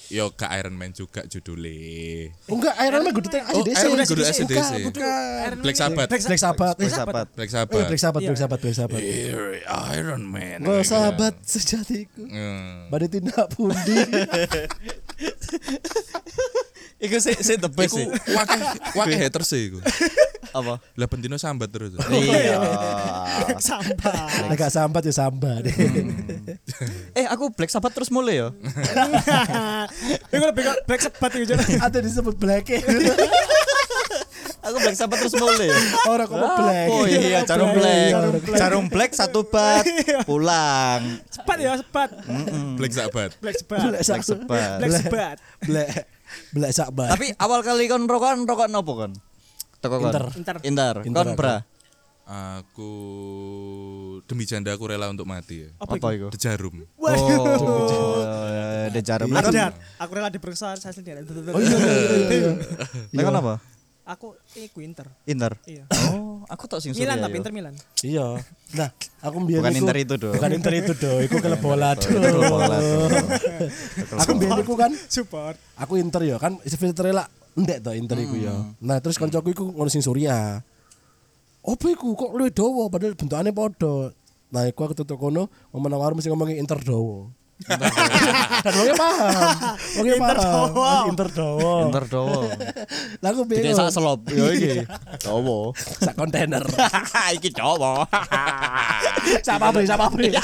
Yo 0.08 0.24
ke 0.32 0.48
Iron 0.56 0.72
Man 0.72 0.90
juga 0.90 1.20
judulnya. 1.24 2.32
Oh, 2.48 2.56
enggak, 2.56 2.74
Iron 2.80 3.00
Man 3.02 3.12
kudu 3.12 3.28
Oh, 3.28 3.60
ACDC. 3.60 3.76
Iron 3.76 3.92
Man 3.92 4.06
kudu 4.06 4.22
ACDC. 4.24 4.72
Black 5.60 5.76
Sabbath. 5.76 6.08
Black 6.08 6.22
Black 6.24 6.40
Sabbath. 6.40 6.74
Black 6.74 6.84
Eh, 6.84 6.94
Sabbath. 6.94 7.28
Black 7.34 7.50
iya, 7.50 7.56
Sabbath. 7.58 7.84
Black 7.84 8.00
Sabbath, 8.00 8.22
Black 8.24 8.38
Sabbath, 8.38 8.60
Black 8.62 8.76
Sabbath. 8.76 9.02
Here, 9.02 9.60
Iron 9.92 10.22
Man. 10.24 10.58
Oh, 10.64 10.80
sahabat 10.80 11.34
sejatiku. 11.42 12.22
Hmm. 12.24 12.88
Badai 12.88 13.10
tindak 13.10 13.50
pundi. 13.50 13.98
Iku 17.04 17.16
sih 17.20 17.36
sih 17.36 17.56
the 17.60 17.68
best 17.68 18.00
sih. 18.00 18.08
wakeh 18.08 18.60
wakeh 18.96 19.18
haters 19.20 19.52
sih 19.52 19.68
iku. 19.68 19.78
Apa? 20.58 20.78
Lah 20.94 21.06
bendino 21.10 21.34
sambat 21.34 21.68
terus. 21.68 21.98
Iya. 22.14 22.62
Sampah. 23.58 24.46
Nek 24.46 24.56
gak 24.56 24.70
sambat 24.70 25.02
ya 25.02 25.12
sambat. 25.12 25.66
Eh, 27.12 27.26
aku 27.26 27.50
Black 27.50 27.74
Sabbath 27.74 27.90
terus 27.90 28.08
mulai 28.14 28.38
ya. 28.38 28.48
Iku 30.34 30.44
lebih 30.46 30.62
Black 30.86 31.02
Sabbath 31.02 31.34
iku. 31.34 31.58
Ada 31.58 31.98
disebut 31.98 32.38
black. 32.38 32.70
Aku 34.62 34.76
Black 34.78 34.96
Sabbath 34.96 35.18
terus 35.26 35.34
mulai. 35.34 35.74
Orang 36.06 36.26
kok 36.30 36.38
black. 36.38 36.88
Oh 36.88 37.04
iya, 37.04 37.42
jarum 37.42 37.74
black. 37.74 38.10
Jarum 38.14 38.32
black. 38.38 38.58
Jarum 38.62 38.84
black 38.86 39.12
satu 39.12 39.42
bat 39.42 39.84
pulang. 40.22 41.18
Cepat 41.34 41.56
ya, 41.58 41.72
cepat. 41.82 42.08
Black 42.78 42.92
Sabbath. 42.94 43.32
Black 43.42 43.56
Sabbath. 43.58 43.82
Black 43.82 43.98
Black 43.98 44.92
Sabbath. 44.94 45.02
Sabbath. 45.02 45.38
Black 45.66 46.13
Black 46.54 46.72
Sabbath. 46.72 47.10
Tapi 47.14 47.34
awal 47.38 47.60
kali 47.62 47.90
kon 47.90 48.06
rokokan 48.06 48.46
rokok 48.46 48.68
nopo 48.70 48.92
kon? 48.94 49.12
Toko 49.80 49.96
kon. 50.00 50.10
Inter. 50.10 50.24
Inter. 50.34 50.56
Inter. 50.64 50.94
Kon 51.04 51.28
aku. 51.34 51.38
bra. 51.38 51.56
Aku 52.24 52.90
demi 54.24 54.48
janda 54.48 54.72
aku 54.72 54.88
rela 54.88 55.12
untuk 55.12 55.28
mati 55.28 55.68
ya. 55.68 55.70
Apa 55.76 56.00
Apa 56.00 56.08
iku? 56.16 56.28
iku? 56.28 56.28
The 56.32 56.40
Jarum. 56.40 56.74
Oh. 56.96 58.24
ada 58.94 59.00
jarum. 59.00 59.28
Lah 59.32 59.42
kan 59.42 59.52
Ada. 59.52 59.66
Aku 60.00 60.10
rela 60.14 60.28
diperiksa 60.30 60.76
saya 60.78 60.94
sendiri. 60.94 61.24
Oh 61.24 61.60
iya 61.60 61.76
iya 61.76 61.94
iya. 61.98 62.26
iya. 62.30 62.52
lah 63.16 63.22
kan 63.26 63.34
apa? 63.40 63.54
Aku 64.04 64.36
iku 64.52 64.84
Inter. 64.84 65.08
Inter. 65.24 65.56
Iya. 65.64 65.88
Oh, 66.12 66.44
aku 66.52 66.68
tak 66.68 66.84
sing 66.84 66.92
Milan 66.92 67.24
tapi 67.24 67.36
yo. 67.36 67.40
Inter 67.40 67.52
Milan. 67.56 67.74
Iya. 68.04 68.26
Nah, 68.76 68.88
aku 69.24 69.36
mbiyen 69.40 69.64
Bukan 69.64 69.76
Inter 69.80 69.96
itu, 69.96 70.14
Do. 70.20 70.30
Bukan 70.36 70.52
Inter 70.52 70.72
itu, 70.76 70.92
Do. 70.92 71.12
Iku 71.24 71.40
klub 71.40 71.60
bola, 71.64 71.96
Do. 71.96 72.12
Betul 72.12 72.44
bola, 72.44 72.76
tuh. 72.84 73.08
Aku 74.20 74.30
mbiyen 74.36 74.60
iku 74.60 74.76
kan 74.76 74.92
Support. 75.08 75.56
aku 75.80 75.96
Inter 75.96 76.20
ya 76.20 76.36
kan 76.36 76.60
isi 76.68 76.76
filter 76.76 77.16
lah 77.16 77.24
ndek 77.56 77.80
to 77.80 77.96
Inter 77.96 78.20
iku 78.20 78.36
ya. 78.36 78.52
Nah, 78.84 79.00
terus 79.00 79.16
kancaku 79.16 79.56
iku 79.56 79.72
ngono 79.72 79.88
sing 79.88 80.04
Surya. 80.04 80.60
Apa 81.64 81.86
iku 81.88 82.12
kok 82.12 82.36
luwih 82.36 82.52
dawa 82.52 82.92
padahal 82.92 83.16
bentukane 83.16 83.56
padha. 83.56 84.12
Nah, 84.52 84.68
iku 84.68 84.84
aku 84.84 84.94
tutuk 85.00 85.16
kono 85.16 85.48
ngomong 85.72 85.96
warung 85.96 86.20
mesti 86.20 86.28
ngomongin 86.28 86.60
Inter 86.60 86.76
dawa. 86.76 87.32
Dan 87.54 88.72
wongnya 88.74 88.94
paham. 88.98 89.30
Wongnya 89.96 90.14
Inter 90.18 90.38
paham. 90.42 91.04
Inter 91.14 91.28
dawa. 91.30 91.72
Inter 91.86 92.04
dowo. 92.10 92.40
Lah 93.22 93.28
aku 93.30 93.42
Jadi 93.46 93.70
bingung. 93.70 93.78
sak 93.78 93.94
selop 93.94 94.20
yo 94.34 94.50
iki. 94.50 94.82
Dowo. 95.22 95.70
Sak 95.78 96.14
kontainer. 96.18 96.64
iki 97.38 97.54
dowo. 97.54 98.02
Sak 99.40 99.56
pabrik, 99.62 99.86
sak 99.86 99.98
pabrik. 100.02 100.34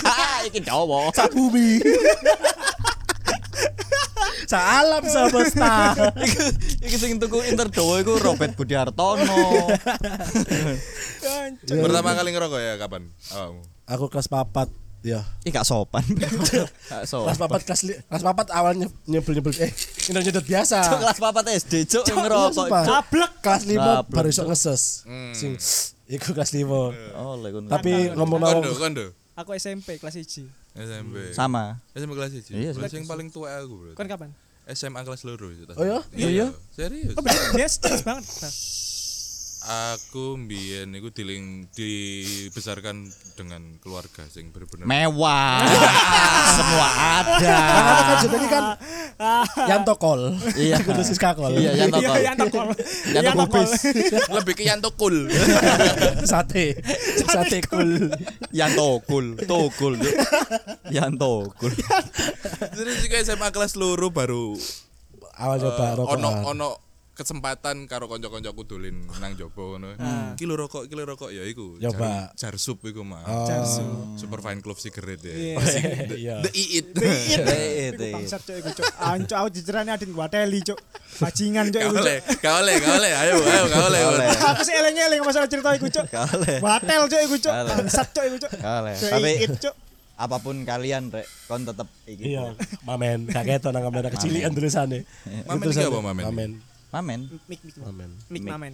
iki 0.48 0.60
dowo. 0.62 1.10
Sak 1.10 1.34
bumi. 1.34 1.82
Sak 4.46 4.64
alam 4.64 5.02
semesta. 5.06 5.94
Iku 6.14 6.40
iki 6.86 6.96
sing 6.96 7.18
tuku 7.18 7.42
Inter 7.50 7.68
dowo 7.68 7.98
iku 7.98 8.16
Robert 8.22 8.54
Budi 8.54 8.78
Hartono. 8.78 9.66
Pertama 11.66 12.10
kali 12.14 12.30
ngerokok 12.32 12.60
ya 12.62 12.74
kapan? 12.78 13.10
Aku 13.90 14.06
kelas 14.06 14.30
papat. 14.30 14.70
Ya. 15.00 15.24
Ih 15.44 15.50
gak 15.56 15.64
sopan. 15.64 16.04
Gak 16.04 17.04
sopan. 17.08 17.32
Kelas 17.32 17.38
papat 17.40 17.60
kelas 17.64 17.82
li- 17.88 18.00
kelas 18.04 18.22
papat 18.24 18.46
awalnya 18.52 18.86
nyebel 19.08 19.40
nyebel 19.40 19.52
eh 19.56 19.72
nyedot 20.08 20.22
nyedot 20.28 20.44
biasa. 20.44 20.78
Cuk 20.84 20.98
kelas 21.00 21.18
papat 21.18 21.44
SD 21.56 21.74
cuk 21.88 22.04
ngerokok. 22.04 22.66
iya. 22.68 22.80
Cuk. 22.84 22.88
Cablek. 22.88 23.32
Kelas 23.40 23.62
lima 23.64 23.92
baru 24.04 24.28
iso 24.28 24.42
ngeses. 24.44 24.82
Sing 25.32 25.56
iku 26.20 26.36
kelas 26.36 26.52
lima. 26.52 26.92
Oh. 27.16 27.34
Tapi 27.68 28.12
ngomong 28.12 28.40
Kondo, 28.40 28.72
kondo. 28.76 29.06
Aku 29.40 29.56
SMP 29.56 29.96
kelas 29.96 30.20
1. 30.20 30.44
SMP. 30.76 31.32
sama. 31.32 31.80
SMP 31.96 32.12
kelas 32.12 32.32
1. 32.36 32.52
Iya, 32.52 32.70
Kelas 32.76 32.92
yang 32.92 33.08
paling 33.08 33.32
tua 33.32 33.56
aku, 33.56 33.74
Bro. 33.74 33.92
Kan 33.96 34.04
kapan? 34.04 34.30
SMA 34.70 35.00
kelas 35.02 35.24
loro 35.24 35.48
itu. 35.48 35.64
Oh 35.74 35.82
ya? 35.82 36.04
Iya. 36.12 36.52
Serius. 36.76 37.16
Oh, 37.16 37.24
berarti 37.24 37.56
dia 37.56 37.66
banget. 38.04 38.24
Aku 39.60 40.40
mbiyen 40.40 40.88
iku 40.96 41.12
diling 41.12 41.68
dibesarkan 41.70 43.04
dengan 43.36 43.76
keluarga 43.76 44.24
sing 44.24 44.48
bener-bener 44.48 44.88
Mewah. 44.88 45.60
Semua 46.56 46.88
ada. 47.20 47.58
Karena 47.60 47.92
kan 48.00 48.16
jadi 48.24 48.46
kan 48.48 48.64
Yanto 49.70 49.94
Kol. 50.00 50.32
Iya. 50.56 50.80
Kudu 50.80 51.04
Siska 51.04 51.36
Kol. 51.36 51.60
Iya, 51.60 51.76
Yanto 51.76 52.00
Iya, 52.00 52.08
Kol. 52.08 52.20
Yanto. 52.24 52.46
Kubis. 53.36 53.72
lebih 54.40 54.54
ke 54.56 54.64
Yanto 54.64 54.90
Cool. 54.96 55.28
Sate. 56.24 56.80
Sate 57.20 57.60
kul. 57.60 58.08
Yanto 58.56 59.04
Kul. 59.04 59.36
Tokul. 59.44 60.00
Cuk. 60.00 60.14
Yanto 60.88 61.52
Kul. 61.52 61.72
Terus 62.72 62.96
juga 63.04 63.16
SMA 63.20 63.52
kelas 63.52 63.76
loro 63.76 64.08
baru 64.08 64.56
Awal 65.40 65.56
coba 65.56 65.84
eh, 65.84 65.92
rokok. 65.96 66.12
ono 66.16 66.28
ono 66.48 66.68
kesempatan 67.20 67.84
karo 67.84 68.08
kanca-kancaku 68.08 68.64
dolin 68.64 69.04
nang 69.20 69.36
jopo 69.36 69.76
ngono. 69.76 69.92
Iki 70.32 70.44
lho 70.48 70.56
rokok, 70.56 70.88
iki 70.88 70.94
lho 70.96 71.04
rokok 71.04 71.28
ya 71.28 71.44
iku. 71.44 71.76
Coba. 71.76 72.32
Jar, 72.32 72.56
jarsup 72.56 72.80
iku 72.88 73.04
mah. 73.04 73.20
Oh. 73.28 74.16
Super 74.16 74.40
fine 74.40 74.64
club 74.64 74.80
cigarette 74.80 75.28
ya. 75.28 75.36
Iya. 75.36 75.56
Iya. 76.20 76.34
The 76.40 76.50
Iit. 76.52 76.86
Eh, 76.96 77.92
Iku 77.92 78.04
bangsat 78.16 78.40
cuk 78.40 78.56
iku 78.56 78.70
cuk. 78.72 78.86
Anco 78.96 79.34
aku 79.36 79.48
dicerani 79.52 79.92
adin 79.92 80.10
gua 80.16 80.32
teli 80.32 80.64
cuk. 80.64 80.80
Bajingan 81.20 81.68
cuk 81.68 81.80
iku 81.80 81.94
cuk. 81.96 82.04
oleh, 82.04 82.18
gak 82.40 82.54
oleh, 82.64 82.74
gak 82.80 82.94
oleh. 82.96 83.12
Ayo, 83.12 83.34
ayo, 83.36 83.62
gak 83.68 83.84
oleh. 83.92 84.00
Gak 84.00 84.12
oleh. 84.16 84.28
Aku 84.56 84.60
sih 84.64 84.74
eling-eling 84.74 85.20
masalah 85.20 85.48
cerita 85.52 85.68
iku 85.76 85.92
cuk. 85.92 86.06
Kale. 86.08 86.52
Batel 86.64 87.02
cuk 87.04 87.20
iku 87.28 87.36
cuk. 87.36 87.52
Bangsat 87.52 88.08
cuk 88.16 88.24
iku 88.24 88.36
cuk. 88.40 88.52
Cuk, 88.56 89.10
Tapi 89.12 89.32
cuk. 89.60 89.74
apa 90.20 90.36
pun 90.36 90.68
kalian 90.68 91.08
rek 91.08 91.24
kon 91.48 91.64
tetep 91.64 91.88
iki. 92.04 92.36
Iya, 92.36 92.52
mamen. 92.84 93.24
Kaget 93.32 93.72
nang 93.72 93.80
kamera 93.88 94.12
kecilian 94.12 94.52
tulisannya. 94.52 95.08
Mamen 95.48 95.64
iki 95.72 95.80
apa, 95.80 96.00
Mamen? 96.04 96.24
Mamen. 96.28 96.50
Mamen. 96.90 97.30
Mik 97.46 97.60
mik 97.62 97.74
Mamen. 97.78 98.10
mik 98.26 98.42
mamen. 98.44 98.72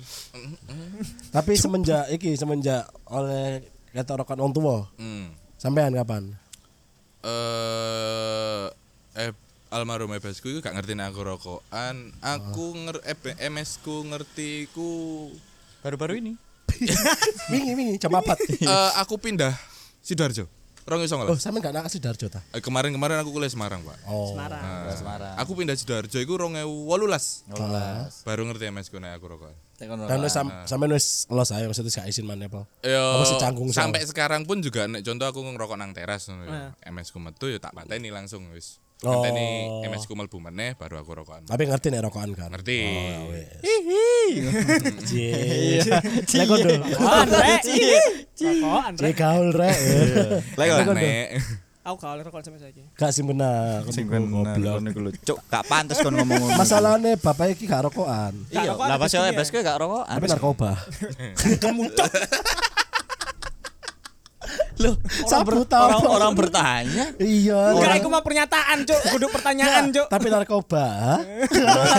Tapi 1.29 1.52
semenjak 1.55 2.09
iki 2.09 2.33
semenjak 2.33 2.85
oleh 3.07 3.61
kata 3.90 4.16
rokan 4.16 4.40
orang 4.40 4.52
tua, 4.52 4.76
Hmm. 4.96 5.33
sampean 5.55 5.92
kapan? 5.92 6.33
eh 7.20 8.66
eh 9.14 9.31
almarhum 9.68 10.12
ebesku 10.12 10.46
itu 10.48 10.61
gak 10.61 10.72
ngerti 10.72 10.94
nek 10.94 11.11
aku 11.11 11.20
rokokan. 11.22 12.14
Aku 12.18 12.72
nger 12.72 13.02
eh, 13.02 13.16
MS 13.44 13.81
ku 13.81 14.00
ngerti 14.02 14.70
ku 14.70 15.29
Baru-baru 15.81 16.16
ini. 16.16 16.33
wingi 17.52 17.72
wingi 17.74 17.94
jam 17.96 18.14
4. 18.16 18.24
eh 18.62 18.90
aku 18.96 19.18
pindah 19.18 19.52
Sidoarjo. 20.00 20.46
Rong 20.87 21.03
iso 21.03 21.14
Oh, 21.14 21.27
ngeles. 21.27 21.42
sampean 21.42 21.61
gak 21.61 21.75
nak 21.75 21.90
Sidoarjo 21.90 22.31
ta? 22.31 22.40
Eh, 22.49 22.62
Kemarin-kemarin 22.62 23.18
aku 23.18 23.31
kuliah 23.31 23.51
Semarang, 23.51 23.83
Pak. 23.83 24.07
Oh. 24.07 24.33
Semarang. 24.33 24.62
Nah, 24.62 24.94
Semarang. 24.94 25.35
Aku 25.35 25.53
pindah 25.53 25.75
Sidoarjo 25.75 26.14
iku 26.16 26.38
2018. 26.38 27.42
Ngolas. 27.49 28.22
Baru 28.22 28.46
ngerti 28.46 28.64
MS 28.66 28.87
ku 28.87 28.96
nek 28.96 29.18
aku 29.18 29.27
rokokan. 29.29 29.57
Dan 29.77 30.22
wis 30.22 30.33
sam 30.33 30.49
sampean 30.64 30.88
wis 30.90 31.27
los 31.29 31.51
ae 31.51 31.66
maksudnya 31.66 31.92
gak 31.92 32.07
izin 32.07 32.25
maneh 32.25 32.46
apa? 32.46 32.64
Yo, 32.81 33.03
Apa 33.12 33.25
sih 33.27 33.37
canggung 33.37 33.68
sama? 33.68 33.90
sampai 33.90 34.07
sekarang 34.07 34.42
pun 34.42 34.59
juga 34.59 34.87
nek 34.87 35.03
contoh 35.03 35.27
aku 35.27 35.44
ngerokok 35.44 35.77
nang 35.77 35.92
teras 35.92 36.31
ngono 36.31 36.46
ya. 36.46 36.72
MS 36.87 37.11
ku 37.11 37.18
metu 37.18 37.46
ya 37.46 37.59
tak 37.59 37.75
pateni 37.75 38.09
langsung 38.09 38.46
wis. 38.51 38.81
Oh. 39.04 39.20
Pateni 39.20 39.68
MS 39.85 40.09
ku 40.09 40.16
mlebu 40.16 40.40
meneh 40.40 40.72
baru 40.72 41.04
aku 41.04 41.20
rokokan. 41.20 41.44
Tapi 41.44 41.68
ngerti 41.68 41.92
nek 41.92 42.09
rokokan 42.09 42.32
kan. 42.32 42.48
Ngerti. 42.48 42.80
Cie. 45.09 45.85
Lek 46.24 46.46
kondo. 46.48 46.72
Andre. 47.04 47.61
Rokok 48.40 48.80
Andre. 48.80 49.04
Cie 49.04 49.12
gaul 49.12 49.48
rek. 49.52 49.76
Lek 50.56 50.68
kon. 50.88 50.96
Nek. 50.96 51.28
Aku 51.87 52.02
gak 52.02 52.18
oleh 52.18 52.24
rokok 52.26 52.40
sampai 52.40 52.59
saiki. 52.59 52.82
Gak 52.96 53.12
sih 53.12 53.22
benar. 53.22 53.85
Sing 53.92 54.09
bener 54.09 54.56
kon 54.64 54.88
iku 54.88 55.00
lho. 55.04 55.11
Cuk, 55.22 55.38
gak 55.46 55.68
pantes 55.68 56.00
kon 56.00 56.16
ngomong. 56.16 56.56
Masalahnya 56.56 57.20
bapak 57.20 57.52
iki 57.52 57.68
gak 57.68 57.85
rokokan. 57.87 58.32
Iya, 58.48 58.74
rokokan 58.74 58.88
lah 58.90 58.96
pas 58.96 59.12
yo 59.12 59.20
rezeki 59.22 59.61
ya. 59.61 59.76
gak 59.76 59.78
rokokan. 59.85 60.16
Tapi 60.16 60.26
narkoba. 60.26 60.72
Loh, 64.77 64.95
orang, 65.25 65.65
tahu. 65.65 65.85
orang, 65.89 66.01
orang 66.05 66.33
bertanya. 66.35 67.05
Iya. 67.17 67.73
Enggak, 67.73 67.97
iku 67.97 68.09
mah 68.09 68.21
pernyataan, 68.21 68.85
Cuk. 68.85 69.01
Kudu 69.09 69.27
pertanyaan, 69.31 69.89
Cuk. 69.89 70.07
Tapi 70.07 70.27
narkoba. 70.29 70.87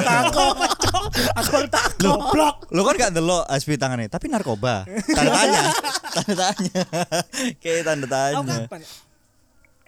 Takut. 0.03 0.55
Aku 1.35 1.57
takut. 1.73 2.19
Blok. 2.29 2.55
Lo 2.69 2.81
kan 2.83 2.93
gak 2.99 3.11
delok 3.11 3.43
aspi 3.47 3.75
tangannya, 3.75 4.05
tapi 4.05 4.29
narkoba. 4.29 4.85
Tanda 4.85 5.31
tanya. 5.33 5.61
Tanda 6.15 6.33
tanya. 6.35 6.81
Kayak 7.61 7.81
tanda 7.83 8.05
Aku 8.05 8.13
tanya. 8.45 8.55
kapan? 8.63 8.79
ya? 8.79 8.89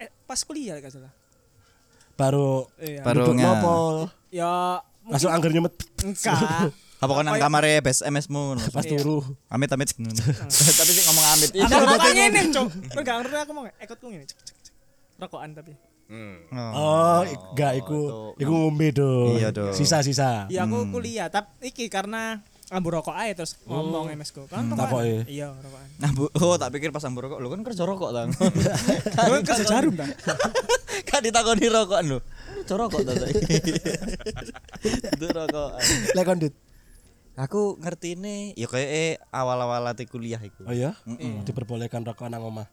Eh, 0.00 0.08
pas 0.24 0.40
kuliah 0.42 0.76
gak 0.78 0.90
salah. 0.90 1.12
Baru 2.14 2.66
Iya. 2.76 3.00
Baru 3.00 3.30
nopo. 3.30 3.74
Ya 4.28 4.82
Langsung 5.06 5.30
anggar 5.30 5.50
nyemet 5.50 5.74
enggak. 6.02 6.70
Apa 7.00 7.10
kau 7.16 7.24
nang 7.24 7.40
kamar 7.40 7.64
bes 7.80 8.04
MS 8.04 8.28
mu? 8.28 8.54
pas 8.76 8.84
turu. 8.84 9.24
Amit 9.48 9.72
amit. 9.72 9.88
Tapi 10.78 10.90
sih 10.92 11.04
ngomong 11.08 11.26
amit. 11.32 11.50
Aku 11.56 11.72
rokokan 11.72 12.12
ngene, 12.12 12.40
Cuk. 12.52 12.66
Kau 12.92 13.00
gak 13.00 13.16
ngerti 13.24 13.36
aku 13.40 13.52
mau 13.56 13.62
ngene. 13.64 13.76
Cuk, 13.88 13.96
cuk, 13.96 14.10
cuk. 14.28 14.38
Rokokan 15.20 15.52
tapi. 15.52 15.72
Hmm. 16.10 16.42
Oh, 16.74 17.22
ik- 17.22 17.44
enggak 17.54 17.72
iku. 17.80 18.00
Iku 18.36 18.52
ngombe 18.52 18.88
dong. 18.90 19.36
Iya. 19.36 19.48
Sisa-sisa. 19.72 20.48
Iya 20.48 20.64
aku 20.64 20.88
kuliah, 20.90 21.28
tapi 21.32 21.72
iki 21.72 21.88
karena 21.88 22.40
ambu 22.70 22.86
rokok 22.92 23.16
aja 23.16 23.32
terus 23.42 23.56
ngomong 23.64 24.12
MS 24.12 24.30
ku. 24.30 24.44
Kan 24.44 24.68
rokokan? 24.68 25.24
Iya, 25.24 25.56
rokokan. 25.56 25.88
Nah, 25.98 26.10
bu, 26.12 26.28
oh 26.36 26.56
tak 26.56 26.70
pikir 26.72 26.92
pas 26.92 27.04
ambur 27.04 27.26
rokok, 27.26 27.38
lu 27.40 27.48
kan 27.48 27.60
kerja 27.64 27.82
rokok 27.84 28.10
tang. 28.12 28.28
Lu 29.28 29.32
kan 29.38 29.42
kerja 29.44 29.64
jarum 29.64 29.94
ta? 29.96 30.06
kan 31.08 31.20
ditakoni 31.24 31.64
rokokan 31.66 32.04
lu. 32.06 32.18
Kerja 32.64 32.74
rokok 32.76 33.00
ta 33.04 33.12
saiki. 33.16 33.42
Itu 35.14 35.26
rokokan. 35.30 35.80
Lek. 36.12 36.28
Aku 37.40 37.80
ngerti 37.80 38.20
ini, 38.20 38.52
ya 38.52 38.68
kayak 38.68 38.90
eh, 38.92 39.12
awal-awal 39.32 39.80
latih 39.80 40.04
kuliah 40.04 40.36
iku. 40.36 40.68
Oh 40.68 40.76
iya? 40.76 40.92
Diperbolehkan 41.48 42.04
rokok 42.04 42.28
nang 42.28 42.44
omah. 42.44 42.68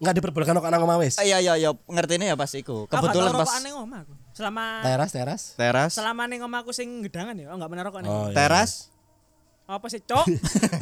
Enggak 0.00 0.16
diperbolehkan 0.16 0.56
rokok 0.56 0.72
nang 0.72 0.80
omah 0.80 0.96
wis. 0.96 1.20
Ah, 1.20 1.28
iya 1.28 1.44
iya 1.44 1.60
iya, 1.60 1.76
ngerti 1.84 2.16
ini 2.16 2.32
ya 2.32 2.40
pas 2.40 2.48
iku. 2.56 2.88
Kebetulan 2.88 3.36
pas 3.36 3.44
rokokan 3.44 3.62
ning 3.68 3.76
omah 3.76 4.00
aku. 4.08 4.14
Selama 4.32 4.64
Teras, 4.80 5.10
teras. 5.12 5.42
teras, 5.60 5.92
selama 5.92 6.24
ning 6.24 6.40
omah 6.40 6.64
aku 6.64 6.72
sing 6.72 6.88
gedangan 7.04 7.36
ya, 7.36 7.52
oh 7.52 7.56
enggak 7.60 7.68
bener 7.68 7.84
rokok 7.84 8.00
ning. 8.00 8.08
Oh, 8.08 8.32
iya. 8.32 8.36
teras. 8.36 8.88
Apa 9.66 9.90
sih, 9.90 9.98
Cok? 9.98 10.24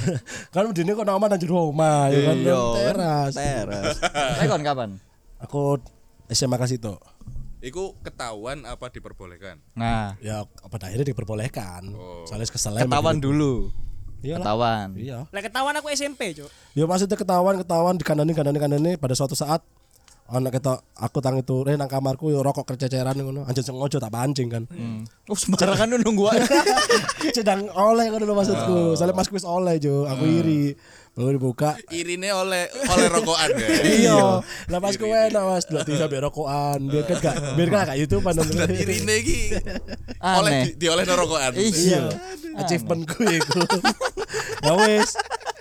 kan 0.54 0.68
dene 0.76 0.92
kok 0.92 1.08
nang 1.08 1.16
omah 1.16 1.28
nang 1.34 1.40
jero 1.40 1.72
omah 1.72 2.12
ya 2.12 2.20
kan. 2.30 2.36
Iya, 2.36 2.62
Teras. 2.78 3.32
Teras. 3.34 3.96
Kon 4.44 4.62
kapan? 4.62 4.90
Aku 5.42 5.82
SMA 6.28 6.60
kasih 6.60 6.78
tuh. 6.78 7.00
Iku 7.64 7.96
ketahuan 8.04 8.68
apa 8.68 8.92
diperbolehkan? 8.92 9.56
Nah, 9.72 10.20
Ya 10.20 10.44
pada 10.68 10.92
akhirnya 10.92 11.08
diperbolehkan. 11.08 11.96
Soalnya 12.28 12.44
kesel 12.52 12.76
ketahuan 12.76 13.16
dulu. 13.16 13.72
Iya 14.20 14.36
lah. 14.36 14.44
Ketahuan. 14.44 14.88
Iya. 15.00 15.18
Lek 15.32 15.42
ketahuan 15.48 15.74
aku 15.80 15.88
SMP, 15.92 16.36
Cuk. 16.36 16.48
Ya 16.76 16.84
maksudnya 16.84 17.16
ketahuan 17.16 17.60
ketahuan 17.60 17.96
di 17.96 18.04
kandani 18.04 18.32
kandani 18.36 18.58
kandani 18.60 18.90
pada 19.00 19.16
suatu 19.16 19.32
saat 19.32 19.64
ana 20.24 20.48
ketok 20.48 20.80
aku 20.96 21.20
tang 21.20 21.36
itu 21.36 21.68
re 21.68 21.76
nang 21.76 21.84
kamarku 21.84 22.32
yo 22.32 22.40
rokok 22.40 22.64
kececeran 22.74 23.20
ngono. 23.20 23.44
Anjir 23.44 23.60
sengaja 23.60 24.00
tak 24.00 24.08
pancing 24.08 24.48
kan. 24.48 24.64
Oh 25.28 25.36
sembarangan 25.36 25.92
lu 25.92 26.00
nunggu 26.00 26.24
aja. 26.32 26.48
sedang 27.36 27.68
oleh 27.76 28.08
ngono 28.08 28.24
lho 28.24 28.34
maksudku. 28.34 28.96
Soalnya 28.96 29.12
mas 29.12 29.28
wis 29.28 29.44
oleh 29.44 29.76
jo. 29.76 30.08
Aku 30.08 30.24
iri. 30.24 30.72
Baru 31.14 31.30
dibuka. 31.30 31.78
Irine 31.94 32.34
oleh 32.34 32.66
oleh 32.72 33.06
rokokan 33.06 33.48
ya. 33.54 33.68
iya. 34.00 34.18
Lah 34.42 34.78
pas 34.82 34.96
kowe 34.96 35.12
enak 35.12 35.42
mas. 35.44 35.64
Delok 35.68 35.84
TV 35.86 35.94
sampe 36.00 36.16
rokokan. 36.18 36.80
Biar 36.88 37.04
kan 37.04 37.16
gak 37.20 37.36
biar 37.54 37.68
kan 37.70 37.78
gak 37.92 37.98
YouTube 38.00 38.24
an 38.26 38.40
irine 38.74 39.14
iki 39.22 39.54
Aneh. 40.18 40.38
oleh 40.40 40.52
di, 40.66 40.70
dioleh 40.80 41.04
rokokan. 41.06 41.52
iya. 41.54 42.10
Achievementku 42.58 43.22
iku. 43.28 43.60
Ya 44.64 44.72
wis. 44.80 45.14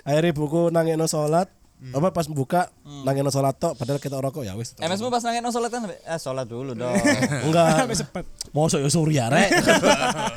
Akhirnya 0.08 0.32
buku 0.32 0.72
nangekno 0.72 1.04
salat 1.04 1.52
apa 1.92 2.08
pas 2.16 2.24
buka 2.24 2.72
nangekno 3.04 3.28
salat 3.28 3.60
tok 3.60 3.76
padahal 3.76 4.00
kita 4.00 4.16
rokok 4.16 4.40
ya 4.40 4.56
wis 4.56 4.72
MSmu 4.80 5.12
pas 5.12 5.20
nangin 5.20 5.44
sholat 5.52 5.68
kan 5.68 5.84
eh 5.84 6.16
sholat 6.16 6.46
dulu 6.48 6.72
dong. 6.72 6.96
enggak 7.50 7.66
Sampai 7.84 7.96
sepet. 7.98 8.24
Mosok 8.56 8.80
ya 8.80 8.88
Surya 8.88 9.24
rek. 9.28 9.52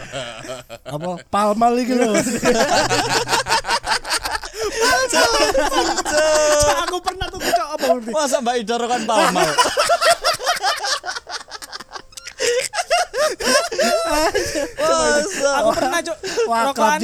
Apa 0.97 1.23
palmal 1.31 1.79
iki 1.79 1.95
lho. 1.95 2.11
Aku 6.83 6.97
pernah 6.99 7.27
tuh 7.31 7.39
cok 7.39 7.67
apa? 7.79 7.85
Masa 8.11 8.37
Mbak 8.43 8.55
Ida 8.67 8.75
rokan 8.75 9.01
palmal? 9.07 9.49
Aku 15.63 15.69
pernah 15.71 15.99
cok 16.03 16.17
rokokan. 16.43 16.99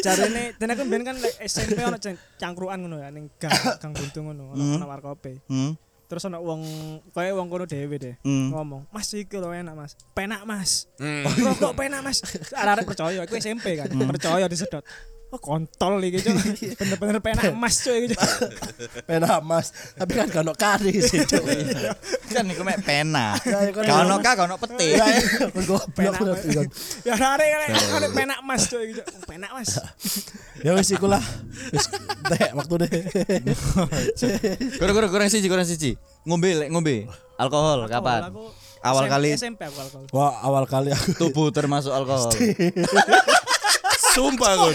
Jarene 0.00 0.56
dan 0.56 0.72
aku 0.72 0.82
ben 0.86 1.02
kan 1.02 1.16
like, 1.16 1.36
SMP 1.42 1.76
ono 1.78 1.98
cang- 1.98 2.16
cangkruan 2.36 2.80
ngono 2.80 2.96
ya 2.96 3.10
ning 3.10 3.28
gang 3.36 3.52
gang 3.76 3.92
buntu 3.92 4.18
ngono 4.22 4.42
ono 4.50 4.62
ono 4.74 4.86
warkope. 4.86 5.44
Hmm. 5.44 5.76
Terus 6.08 6.24
ono 6.24 6.40
wong 6.40 6.60
koyo 7.10 7.36
wong 7.36 7.48
kono 7.48 7.64
dhewe 7.64 7.96
deh 7.96 8.14
Hmm. 8.20 8.52
ngomong, 8.52 8.84
"Mas 8.88 9.08
iki 9.10 9.32
lho 9.34 9.48
enak, 9.48 9.72
Mas. 9.72 9.92
Penak, 10.12 10.44
Mas." 10.44 10.88
Rokok 11.40 11.72
penak, 11.74 12.00
Mas. 12.00 12.20
Arek 12.52 12.84
percaya, 12.84 13.24
aku 13.24 13.36
SMP 13.36 13.76
kan. 13.76 13.88
Percaya 13.88 14.44
disedot. 14.44 14.84
Oh 15.32 15.40
kontol 15.40 15.96
iki 16.04 16.20
cok. 16.20 16.36
Bener-bener 16.76 17.16
penak 17.24 17.56
Mas 17.56 17.80
cok 17.80 17.96
iki 17.96 18.12
cok. 18.12 18.20
Penak 19.08 19.40
Mas, 19.40 19.72
tapi 19.96 20.12
kan 20.12 20.28
gak 20.28 20.44
ono 20.44 20.52
kari 20.52 20.92
sih, 21.00 21.24
Cuk. 21.24 21.40
Kan 22.28 22.52
iku 22.52 22.60
mek 22.60 22.84
pena. 22.84 23.32
Gak 23.40 23.96
ono 24.04 24.20
ka, 24.20 24.36
gak 24.36 24.44
ono 24.44 24.60
peti. 24.60 24.92
Kon 25.56 25.64
goblok 25.64 26.20
kan. 26.20 26.68
Ya 27.08 27.16
arek 27.16 27.48
arek 27.48 28.12
penak 28.12 28.44
Mas 28.44 28.68
cok 28.68 28.80
iki 28.84 29.00
cok. 29.00 29.06
Penak 29.24 29.50
Mas. 29.56 29.72
Ya 30.62 30.76
wis 30.78 30.94
iku 30.94 31.10
lah. 31.10 31.24
Wis 31.74 31.88
tek 32.28 32.52
waktu 32.54 32.86
deh. 32.86 32.90
Kurang 34.78 34.94
kurang 34.94 35.10
kurang 35.10 35.28
siji 35.32 35.48
kurang 35.48 35.66
siji. 35.66 35.96
Ngombe 36.28 36.54
lek 36.54 36.68
ngombe. 36.68 37.08
Alkohol 37.40 37.88
kapan? 37.90 38.30
Awal 38.82 39.06
kali 39.10 39.34
SMP 39.34 39.64
aku 39.66 39.78
alkohol. 39.80 40.06
Wah, 40.12 40.42
awal 40.44 40.68
kali 40.68 40.90
aku 40.94 41.18
tubuh 41.18 41.48
termasuk 41.50 41.90
alkohol. 41.90 42.30
Sumpah 44.12 44.52
kon. 44.54 44.74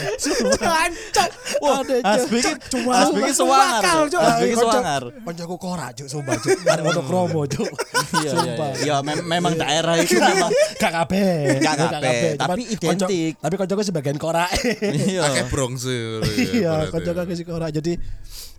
Jancok. 0.58 1.30
Wah, 1.58 1.80
Asbi 2.04 2.38
ki 2.40 2.52
Asbi 2.74 3.20
ki 3.22 3.32
sewangar. 3.32 3.82
Bakal, 3.82 4.00
Cuk. 4.04 4.12
Cuk. 4.12 4.22
Asbi 4.24 4.46
ki 4.46 4.56
sewangar. 4.58 5.04
Koncoku 5.22 5.56
korak 5.58 5.90
juk 5.94 6.08
sumpah 6.08 6.36
juk. 6.38 6.58
Arek 6.64 6.84
ono 6.86 7.02
kromo 7.02 7.42
juk. 7.46 7.70
Iya 8.16 8.20
iya. 8.20 8.32
Sumpah. 8.34 8.70
iya. 8.76 8.86
Ya 8.88 8.96
mem- 9.02 9.26
memang 9.26 9.54
daerah 9.54 9.96
itu 9.96 10.16
memang 10.16 10.52
Gak 10.76 10.92
kabeh. 10.94 11.60
Gak 11.60 11.76
kabeh, 11.78 12.20
tapi 12.36 12.62
identik. 12.68 13.32
Tapi 13.38 13.56
koncoku 13.56 13.82
sebagian 13.84 14.18
korak. 14.18 14.50
iya. 14.82 15.22
Akeh 15.28 15.46
bronze. 15.48 16.22
Iya, 16.28 16.90
koncoku 16.90 17.20
akeh 17.20 17.36
sing 17.36 17.48
korak. 17.48 17.70
Jadi 17.72 17.98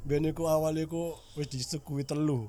ben 0.03 0.25
iku 0.25 0.47
awal 0.47 0.79
iku 0.79 1.19
wis 1.35 1.49
disuguhi 1.49 2.03
telu. 2.03 2.47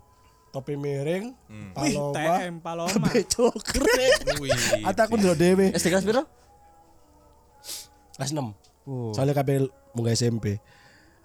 Topi 0.50 0.74
miring, 0.74 1.30
Wih, 1.46 1.94
paloma, 1.94 2.42
TM 2.42 2.56
Paloma. 2.58 3.06
becok 3.14 3.54
krek. 3.62 4.34
Wih. 4.42 4.82
Ata 4.82 5.06
aku 5.06 5.14
ndelok 5.14 5.38
dhewe. 5.38 5.66
SD 5.72 5.94
kelas 5.94 6.02
piro? 6.02 6.26
Kelas 8.20 8.36
6. 8.36 9.16
Soalnya 9.16 9.32
kabeh 9.32 9.72
munggah 9.96 10.12
SMP. 10.12 10.60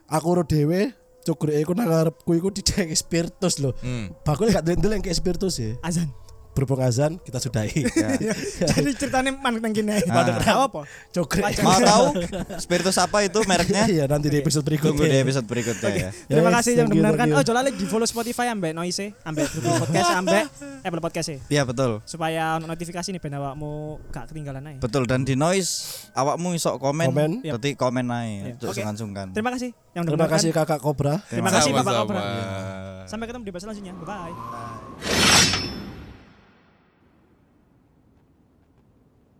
Aku 0.06 0.38
ro 0.38 0.46
dhewe 0.46 0.94
cukur 1.26 1.50
iku 1.50 1.74
nang 1.74 1.90
ngarepku 1.90 2.30
iku 2.38 2.54
dicek 2.54 2.86
spiritus 2.94 3.58
lho. 3.58 3.74
Hmm. 3.82 4.14
Bakul 4.22 4.54
gak 4.54 4.62
ndeleng 4.62 5.02
kayak 5.02 5.18
spiritus 5.18 5.58
ya. 5.58 5.74
Azan. 5.82 6.14
Berhubung 6.54 6.80
azan 6.80 7.18
kita 7.18 7.42
sudahi. 7.42 7.82
Jadi 8.70 8.90
ceritanya 8.94 9.34
man 9.34 9.58
nang 9.58 9.74
kene. 9.74 9.98
Ah. 10.06 10.38
Tahu 10.38 10.60
apa? 10.70 10.80
Cukur. 11.10 11.42
Mau 11.60 11.76
tahu 11.76 12.06
spiritus 12.56 12.94
apa 12.96 13.22
itu 13.22 13.42
mereknya? 13.44 13.84
Iya 13.90 14.04
nanti 14.06 14.30
di 14.30 14.38
episode 14.38 14.62
berikutnya. 14.62 14.94
Tunggu 14.94 15.10
di 15.10 15.18
episode 15.18 15.46
berikutnya 15.46 15.90
ya. 15.90 16.10
Terima 16.30 16.48
Yes, 16.48 16.56
kasih 16.62 16.72
yang 16.78 16.88
mendengarkan. 16.88 17.26
Oh, 17.34 17.42
jolale 17.42 17.74
di 17.74 17.84
follow 17.84 18.06
Spotify 18.06 18.48
ambek 18.48 18.70
Noise, 18.70 19.18
ambek 19.22 19.50
Google 19.52 19.82
Podcast, 19.82 20.10
ambek 20.14 20.44
Apple 20.80 21.02
Podcast 21.02 21.28
ya. 21.28 21.38
Iya 21.50 21.62
betul. 21.66 21.98
Supaya 22.06 22.56
notifikasi 22.58 23.08
nih 23.10 23.18
ben 23.18 23.34
awakmu 23.34 23.98
gak 24.08 24.30
ketinggalan 24.30 24.62
aja. 24.64 24.78
Betul 24.78 25.10
dan 25.10 25.26
di 25.26 25.34
noise 25.34 26.06
awakmu 26.14 26.54
iso 26.54 26.70
komen, 26.78 27.10
Komen. 27.10 27.30
berarti 27.42 27.74
komen 27.74 28.06
aja 28.06 28.22
Iya. 28.24 28.54
untuk 28.54 28.68
Oke. 28.70 28.76
sungkan-sungkan. 28.78 29.26
Terima 29.34 29.50
kasih 29.50 29.70
yang 29.92 30.04
Terima 30.06 30.28
kasih 30.30 30.50
Kakak 30.54 30.78
Kobra. 30.78 31.18
Terima 31.26 31.50
kasih 31.50 31.74
Bapak. 31.74 31.92
Kobra. 32.06 32.22
Sampai 33.04 33.26
ketemu 33.26 33.42
di 33.42 33.50
episode 33.50 33.74
selanjutnya. 33.74 33.94
Bye 33.98 34.06
bye. 34.06 35.43